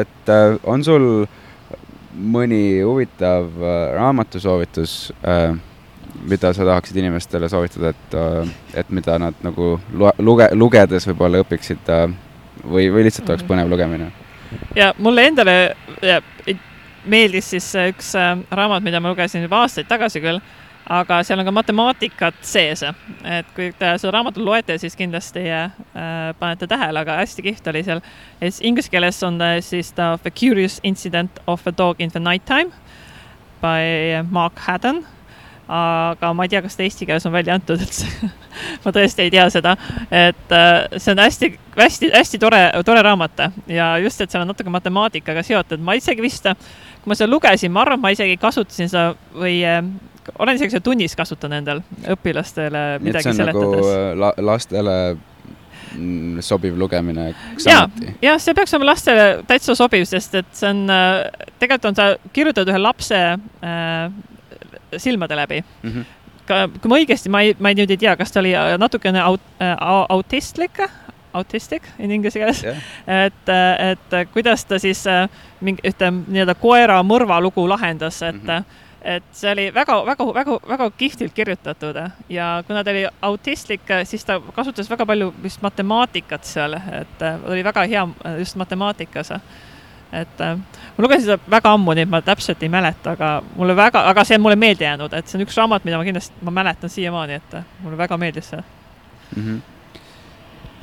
[0.00, 1.26] et äh, on sul
[2.14, 3.50] mõni huvitav
[3.96, 5.56] raamatusoovitus äh,
[6.24, 8.48] mida sa tahaksid inimestele soovitada, et, äh,
[8.80, 12.06] et mida nad nagu luge-, lugedes võib-olla õpiksid äh,
[12.64, 14.10] või, või lihtsalt oleks põnev lugemine?
[14.76, 15.56] ja mulle endale
[17.04, 20.40] meeldis siis üks äh, raamat, mida ma lugesin juba aastaid tagasi küll,
[20.90, 22.84] aga seal on ka matemaatikat sees.
[23.24, 25.72] et kui te seda raamatut loete, siis kindlasti äh,
[26.38, 28.04] panete tähele, aga hästi kihvt oli seal.
[28.60, 32.44] Inglise keeles on ta siis ta The Curious Incident of a Dog in the Night
[32.44, 32.72] Time
[33.60, 35.04] by Mark Haddon
[35.68, 38.30] aga ma ei tea, kas ta eesti keeles on välja antud, see,
[38.84, 39.74] ma tõesti ei tea seda,
[40.12, 43.46] et äh, see on hästi, hästi, hästi tore, tore raamat.
[43.72, 46.48] Ja just, et seal on natuke matemaatikaga seotud, ma isegi vist,
[47.00, 49.80] kui ma seda lugesin, ma arvan, ma isegi kasutasin seda või äh,
[50.38, 51.80] olen isegi seda tunnis kasutanud endal
[52.12, 53.88] õpilastele midagi nagu, seletades.
[53.88, 54.96] nagu la, lastele
[55.96, 58.14] mm, sobiv lugemine samuti.
[58.24, 60.84] jah, see peaks olema lastele täitsa sobiv, sest et see on,
[61.56, 64.06] tegelikult on ta kirjutatud ühe lapse äh,
[64.98, 65.90] silmade läbi mm.
[65.90, 66.04] -hmm.
[66.46, 68.76] ka, kui ma õigesti, ma ei, ma ei, nüüd ei tea, kas ta oli äh,
[68.78, 69.76] natukene aut, äh,
[70.08, 70.80] autistlik,
[71.32, 72.78] autistic in inglise keeles yeah.,
[73.26, 75.04] et, äh, et kuidas ta siis
[75.60, 80.54] mingi ühte nii-öelda koera mõrvalugu lahendas, et mm -hmm et see oli väga, väga, väga,
[80.68, 81.96] väga kihvtilt kirjutatud
[82.28, 87.64] ja kuna ta oli autistlik, siis ta kasutas väga palju vist matemaatikat seal, et oli
[87.64, 89.32] väga hea just matemaatikas
[90.20, 90.56] et äh,
[90.96, 94.24] ma lugesin seda väga ammu, nii et ma täpselt ei mäleta, aga mulle väga, aga
[94.24, 96.92] see on mulle meelde jäänud, et see on üks raamat, mida ma kindlasti, ma mäletan
[96.92, 99.42] siiamaani, et äh, mulle väga meeldis see mm.
[99.42, 99.60] -hmm.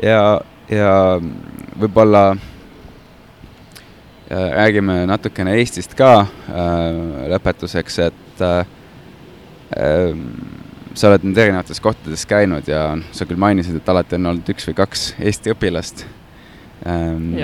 [0.03, 0.93] ja, ja
[1.79, 2.47] võib-olla äh,
[4.55, 6.27] räägime natukene Eestist ka äh,
[7.33, 8.65] lõpetuseks, et äh,
[9.77, 10.15] äh,
[10.93, 14.67] sa oled nüüd erinevates kohtades käinud ja sa küll mainisid, et alati on olnud üks
[14.67, 16.05] või kaks Eesti õpilast
[16.87, 17.35] ähm,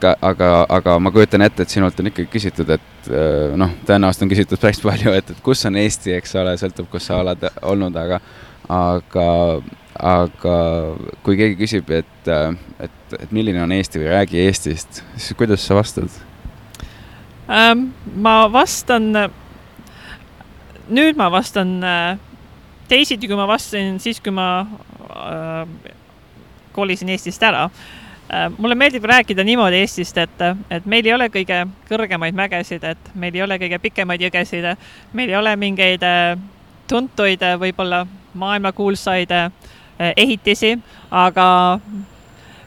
[0.00, 4.26] ka, aga, aga ma kujutan ette, et sinult on ikkagi küsitud, et äh, noh, tõenäoliselt
[4.26, 7.48] on küsitud päris palju, et, et kus on Eesti, eks ole, sõltub, kus sa oled
[7.62, 8.20] olnud, aga
[8.68, 9.26] aga,
[9.96, 10.54] aga
[11.24, 12.32] kui keegi küsib, et,
[12.84, 16.10] et, et milline on Eesti või räägi Eestist, siis kuidas sa vastad
[17.48, 17.88] ähm,?
[18.14, 19.10] ma vastan,
[20.92, 22.18] nüüd ma vastan äh,
[22.90, 24.50] teisiti, kui ma vastasin siis, kui ma
[25.08, 25.94] äh,
[26.76, 27.97] kolisin Eestist ära Äh,
[28.58, 33.34] mulle meeldib rääkida niimoodi Eestist, et, et meil ei ole kõige kõrgemaid mägesid, et meil
[33.34, 34.68] ei ole kõige pikemaid jõgesid,
[35.16, 36.34] meil ei ole mingeid äh,
[36.88, 38.04] tuntuid, äh, võib-olla
[38.38, 39.32] maailmakuulsaid
[39.98, 40.76] ehitisi,
[41.10, 41.46] aga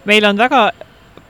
[0.05, 0.72] meil on väga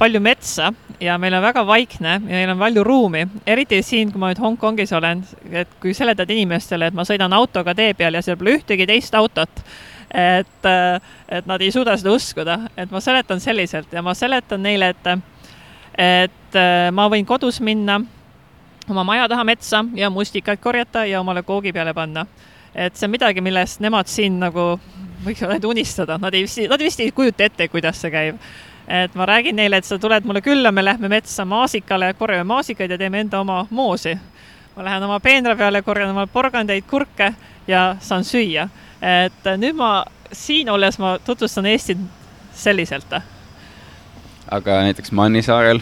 [0.01, 0.71] palju metsa
[1.01, 4.41] ja meil on väga vaikne ja meil on palju ruumi, eriti siin, kui ma nüüd
[4.41, 5.21] Hongkongis olen,
[5.51, 9.15] et kui seletad inimestele, et ma sõidan autoga tee peal ja seal pole ühtegi teist
[9.17, 9.61] autot
[10.14, 10.70] et,
[11.30, 15.07] et nad ei suuda seda uskuda, et ma seletan selliselt ja ma seletan neile, et,
[15.97, 16.57] et
[16.91, 17.99] ma võin kodus minna
[18.89, 22.26] oma maja taha metsa ja mustikaid korjata ja omale koogi peale panna.
[22.76, 24.80] et see on midagi, millest nemad siin nagu
[25.26, 28.38] võiksid ainult unistada, nad ei, nad vist ei kujuta ette, kuidas see käib.
[28.88, 32.91] et ma räägin neile, et sa tuled mulle külla, me lähme metsa maasikale, korjame maasikaid
[32.91, 34.18] ja teeme enda oma moosi.
[34.76, 37.34] ma lähen oma peenra peale, korjan omale porgandeid, kurke
[37.68, 38.70] ja saan süüa
[39.01, 41.97] et nüüd ma siin olles ma tutvustan Eestit
[42.55, 43.14] selliselt.
[44.51, 45.82] aga näiteks Mannisaarel?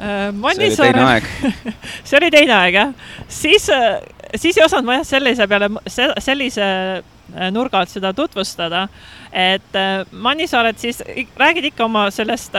[0.00, 1.22] Äh, Mannisaarel,
[2.04, 2.92] see oli teine aeg jah,
[3.28, 4.00] siis, äh,
[4.34, 5.70] siis ei osanud ma jah sellise peale,
[6.18, 8.86] sellise äh, nurga alt seda tutvustada,
[9.32, 11.02] et Mannisaared siis
[11.38, 12.56] räägid ikka oma sellest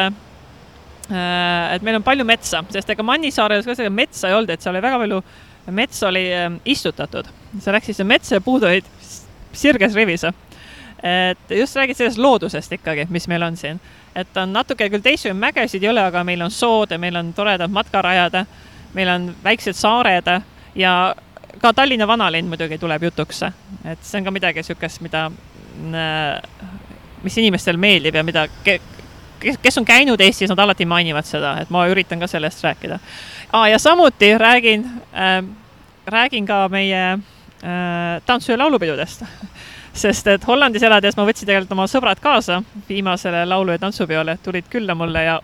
[1.11, 4.71] et meil on palju metsa, sest ega Mannisaarel ka seda metsa ei olnud, et seal
[4.77, 5.17] oli väga palju,
[5.75, 6.23] mets oli
[6.71, 7.27] istutatud.
[7.59, 8.85] Sa läksid sinna metsa ja puud olid
[9.53, 10.23] sirges rivis.
[11.03, 13.79] et just räägid sellest loodusest ikkagi, mis meil on siin.
[14.15, 17.33] et on natuke küll teistsuguseid mägesid ei ole, aga meil on sood ja meil on
[17.33, 18.45] toredad matkarajad,
[18.93, 20.41] meil on väiksed saared
[20.75, 21.15] ja
[21.61, 23.43] ka Tallinna vanalinn muidugi tuleb jutuks.
[23.85, 25.31] et see on ka midagi niisugust, mida
[27.23, 31.69] mis inimestel meeldib ja mida, kes, kes on käinud Eestis, nad alati mainivad seda, et
[31.73, 32.99] ma üritan ka sellest rääkida
[33.53, 33.67] ah,.
[33.69, 35.43] ja samuti räägin äh,,
[36.05, 37.19] räägin ka meie
[38.25, 39.23] tantsu- ja laulupidudest.
[39.93, 44.69] Sest et Hollandis elades ma võtsin tegelikult oma sõbrad kaasa viimasele laulu- ja tantsupeole, tulid
[44.71, 45.39] külla mulle ja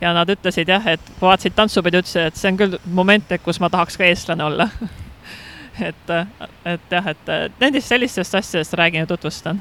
[0.00, 3.70] ja nad ütlesid jah, et vaatasid tantsupidu, ütlesid, et see on küll moment, kus ma
[3.70, 4.68] tahaks ka eestlane olla.
[5.78, 6.08] Et,
[6.66, 7.28] et jah, et
[7.60, 9.60] nendest sellistest asjadest räägin ja tutvustan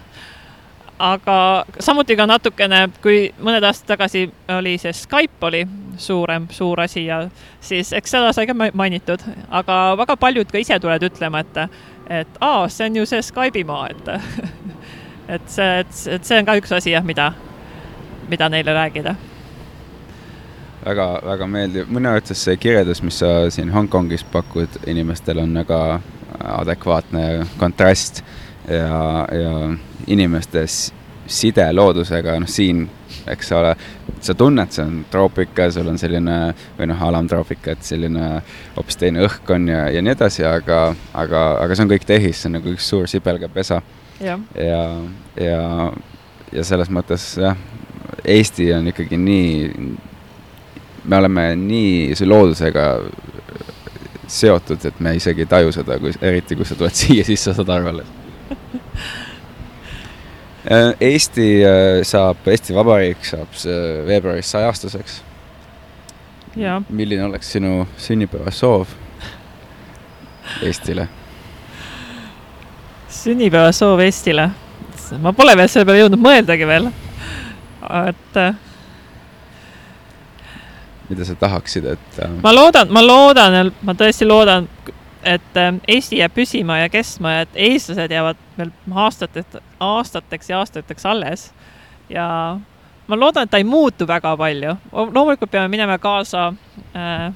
[1.00, 4.28] aga samuti ka natukene, kui mõned aastad tagasi
[4.58, 5.64] oli see Skype oli
[5.98, 7.24] suurem, suur asi ja
[7.62, 11.80] siis eks seda sai ka mainitud, aga väga paljud ka ise tulevad ütlema, et,
[12.22, 14.12] et aa, see on ju see Skype'i maa, et
[15.38, 17.32] et see, et, et see on ka üks asi jah, mida,
[18.32, 19.16] mida neile rääkida.
[20.88, 25.82] Väga, väga meeldiv, minu arvates see kirjeldus, mis sa siin Hongkongis pakud inimestele, on väga
[26.38, 27.24] adekvaatne
[27.60, 28.22] kontrast
[28.70, 29.52] ja, ja
[30.08, 30.66] inimeste
[31.28, 32.86] side loodusega, noh siin,
[33.28, 33.74] eks ole,
[34.24, 36.38] sa tunned, see on troopika, sul on selline
[36.78, 38.30] või noh, alamtroopika, et selline
[38.78, 40.82] hoopis teine õhk on ja, ja nii edasi, aga,
[41.14, 43.82] aga, aga see on kõik tehis, see on nagu üks suur sibelgapesa.
[44.24, 44.82] ja, ja,
[45.42, 45.62] ja,
[46.54, 47.58] ja selles mõttes jah,
[48.28, 49.68] Eesti on ikkagi nii,
[51.06, 52.88] me oleme nii loodusega
[54.28, 57.54] seotud, et me isegi ei taju seda, kui, eriti kui sa tuled siia, siis sa
[57.56, 58.16] saad aru alles
[61.00, 63.54] Eesti äh, saab, Eesti Vabariik saab
[64.08, 65.22] veebruaris sajastuseks.
[66.90, 68.88] milline oleks sinu sünnipäevasoov
[70.62, 71.08] Eestile?
[73.10, 74.50] sünnipäevasoov Eestile?
[75.20, 76.90] ma pole veel selle peale jõudnud mõeldagi veel,
[78.10, 78.56] et äh,
[81.10, 82.20] mida sa tahaksid, et?
[82.44, 84.68] ma loodan, ma loodan, ma tõesti loodan,
[85.24, 88.72] et Eesti jääb püsima ja kestma ja et eestlased jäävad veel
[89.06, 91.54] aastateks, aastateks ja aastateks alles.
[92.10, 92.60] ja
[93.08, 94.76] ma loodan, et ta ei muutu väga palju.
[94.92, 96.54] loomulikult peame minema kaasa
[96.96, 97.34] äh,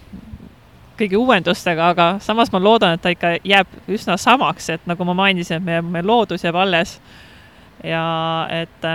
[1.00, 5.14] kõigi uuendustega, aga samas ma loodan, et ta ikka jääb üsna samaks, et nagu ma
[5.14, 7.00] mainisin, et meie, meie loodus jääb alles.
[7.84, 8.90] ja et,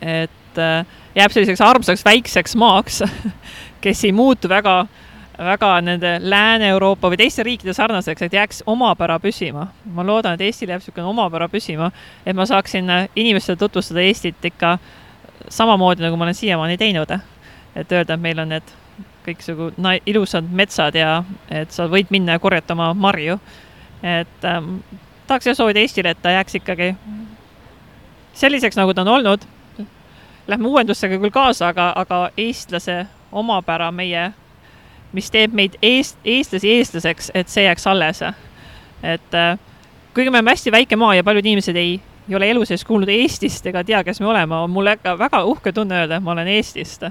[0.00, 3.02] et äh, jääb selliseks armsaks väikseks maaks,
[3.84, 5.11] kes ei muutu väga äh,
[5.44, 9.66] väga nende Lääne-Euroopa või teiste riikide sarnaseks, et jääks omapära püsima.
[9.84, 11.90] ma loodan, et Eestil jääb niisugune omapära püsima,
[12.26, 14.78] et ma saaksin inimestele tutvustada Eestit ikka
[15.48, 17.18] samamoodi, nagu ma olen siiamaani teinud.
[17.76, 18.72] et öelda, et meil on need
[19.26, 19.72] kõiksugu
[20.06, 23.38] ilusad metsad ja et sa võid minna ja korjata oma marju.
[24.02, 24.78] et ähm,
[25.26, 26.94] tahaks jah soovida Eestile, et ta jääks ikkagi
[28.34, 29.40] selliseks, nagu ta on olnud.
[30.46, 34.32] Lähme uuendustega küll kaasa, aga, aga eestlase omapära meie
[35.12, 38.22] mis teeb meid eest, eestlasi eestlaseks, et see jääks alles.
[39.02, 39.58] et äh,
[40.14, 43.08] kuigi me oleme hästi väike maa ja paljud inimesed ei, ei ole elu sees kuulnud
[43.08, 46.34] Eestist ega tea, kes me oleme, on mul ikka väga uhke tunne öelda, et ma
[46.34, 47.02] olen Eestist.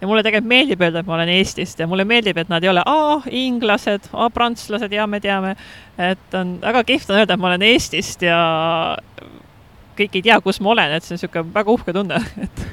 [0.00, 2.72] ja mulle tegelikult meeldib öelda, et ma olen Eestist ja mulle meeldib, et nad ei
[2.72, 5.54] ole aa, inglased, aa, prantslased, ja me teame,
[5.98, 8.40] et on väga kihvt on öelda, et ma olen Eestist ja
[9.96, 12.66] kõik ei tea, kus ma olen, et see on niisugune väga uhke tunne, et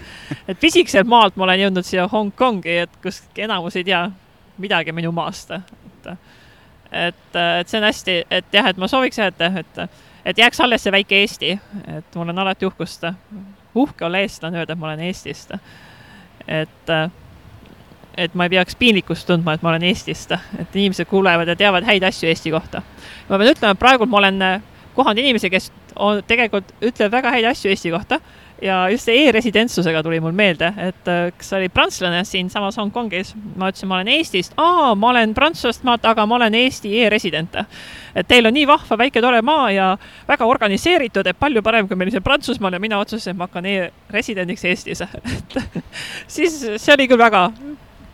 [0.50, 4.08] et pisikeselt maalt ma olen jõudnud siia Hongkongi, et kus enamus ei tea,
[4.60, 6.12] midagi minu maast, et
[6.92, 10.62] et, et see on hästi, et jah, et ma sooviks jah, et, et, et jääks
[10.66, 11.52] alles see väike Eesti,
[11.98, 13.06] et mul on alati uhkust,
[13.78, 15.54] uhke olla eestlane, öelda, et ma olen Eestist.
[16.48, 16.94] et,
[18.18, 21.86] et ma ei peaks piinlikkust tundma, et ma olen Eestist, et inimesed kuulevad ja teavad
[21.86, 22.82] häid asju Eesti kohta.
[23.30, 24.44] ma pean ütlema, et praegu ma olen
[24.96, 28.20] kohanud inimesi, kes on, tegelikult ütlevad väga häid asju Eesti kohta
[28.62, 33.70] ja just see e-residentsusega tuli mul meelde, et äh, kas oli prantslane siinsamas Hongkongis, ma
[33.72, 37.56] ütlesin, ma olen Eestist, aa, ma olen Prantsusmaalt maalt, aga ma olen Eesti e-resident.
[38.16, 39.90] et teil on nii vahva väike tore maa ja
[40.28, 43.66] väga organiseeritud, et palju parem, kui meil siin Prantsusmaal ja mina otsustasin, et ma hakkan
[43.66, 45.02] e-residendiks Eestis.
[45.10, 45.56] Et
[46.28, 47.50] siis see oli küll väga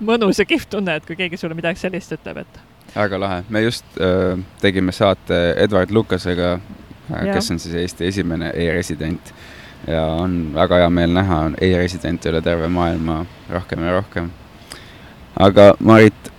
[0.05, 2.59] mõnus ja kihvt tunne, et kui keegi sulle midagi sellist ütleb, et.
[2.95, 6.55] väga lahe, me just äh, tegime saate Edward Lukasega,
[7.11, 9.33] äh, kes on siis Eesti esimene e-resident
[9.87, 14.29] ja on väga hea meel näha e-residente üle terve maailma rohkem ja rohkem.
[15.39, 16.31] aga Marit,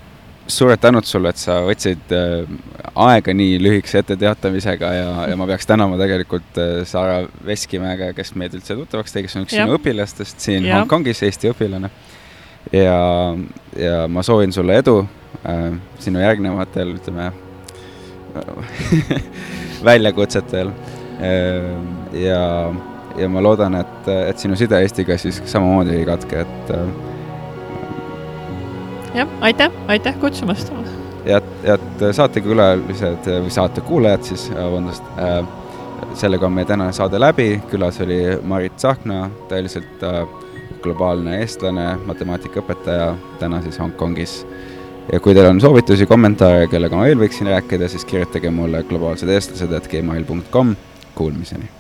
[0.47, 2.49] suured tänud sulle, et sa võtsid äh,
[2.95, 8.55] aega nii lühikese etteteatamisega ja, ja ma peaks tänama tegelikult äh, Sara Veskimäega, kes meid
[8.57, 9.67] üldse tuttavaks tegi, kes on üks ja.
[9.67, 10.81] sinu õpilastest siin ja.
[10.81, 11.91] Hongkongis, Eesti õpilane.
[12.75, 12.99] ja,
[13.79, 15.01] ja ma soovin sulle edu
[15.43, 15.71] äh,
[16.03, 17.31] sinu järgnevatel, ütleme
[19.89, 20.71] väljakutsetel
[21.23, 21.73] äh,
[22.23, 22.45] ja
[23.19, 26.71] ja ma loodan, et, et sinu side Eestiga siis samamoodi ei katke, et.
[26.71, 26.87] Äh,
[29.15, 30.73] jah, aitäh, aitäh kutsumast.
[31.25, 31.79] ja, ja
[32.13, 35.41] saatekülalised või saate kuulajad siis, vabandust äh,,
[36.15, 40.27] sellega on meie tänane saade läbi, külas oli Marit Tsahkna, tõeliselt äh,
[40.83, 44.47] globaalne eestlane, matemaatikaõpetaja, täna siis Hongkongis.
[45.13, 49.29] ja kui teil on soovitusi, kommentaare, kellega ma veel võiksin rääkida, siis kirjutage mulle globaalsed
[49.29, 50.77] eestlased, et gmail.com,
[51.15, 51.76] kuulmiseni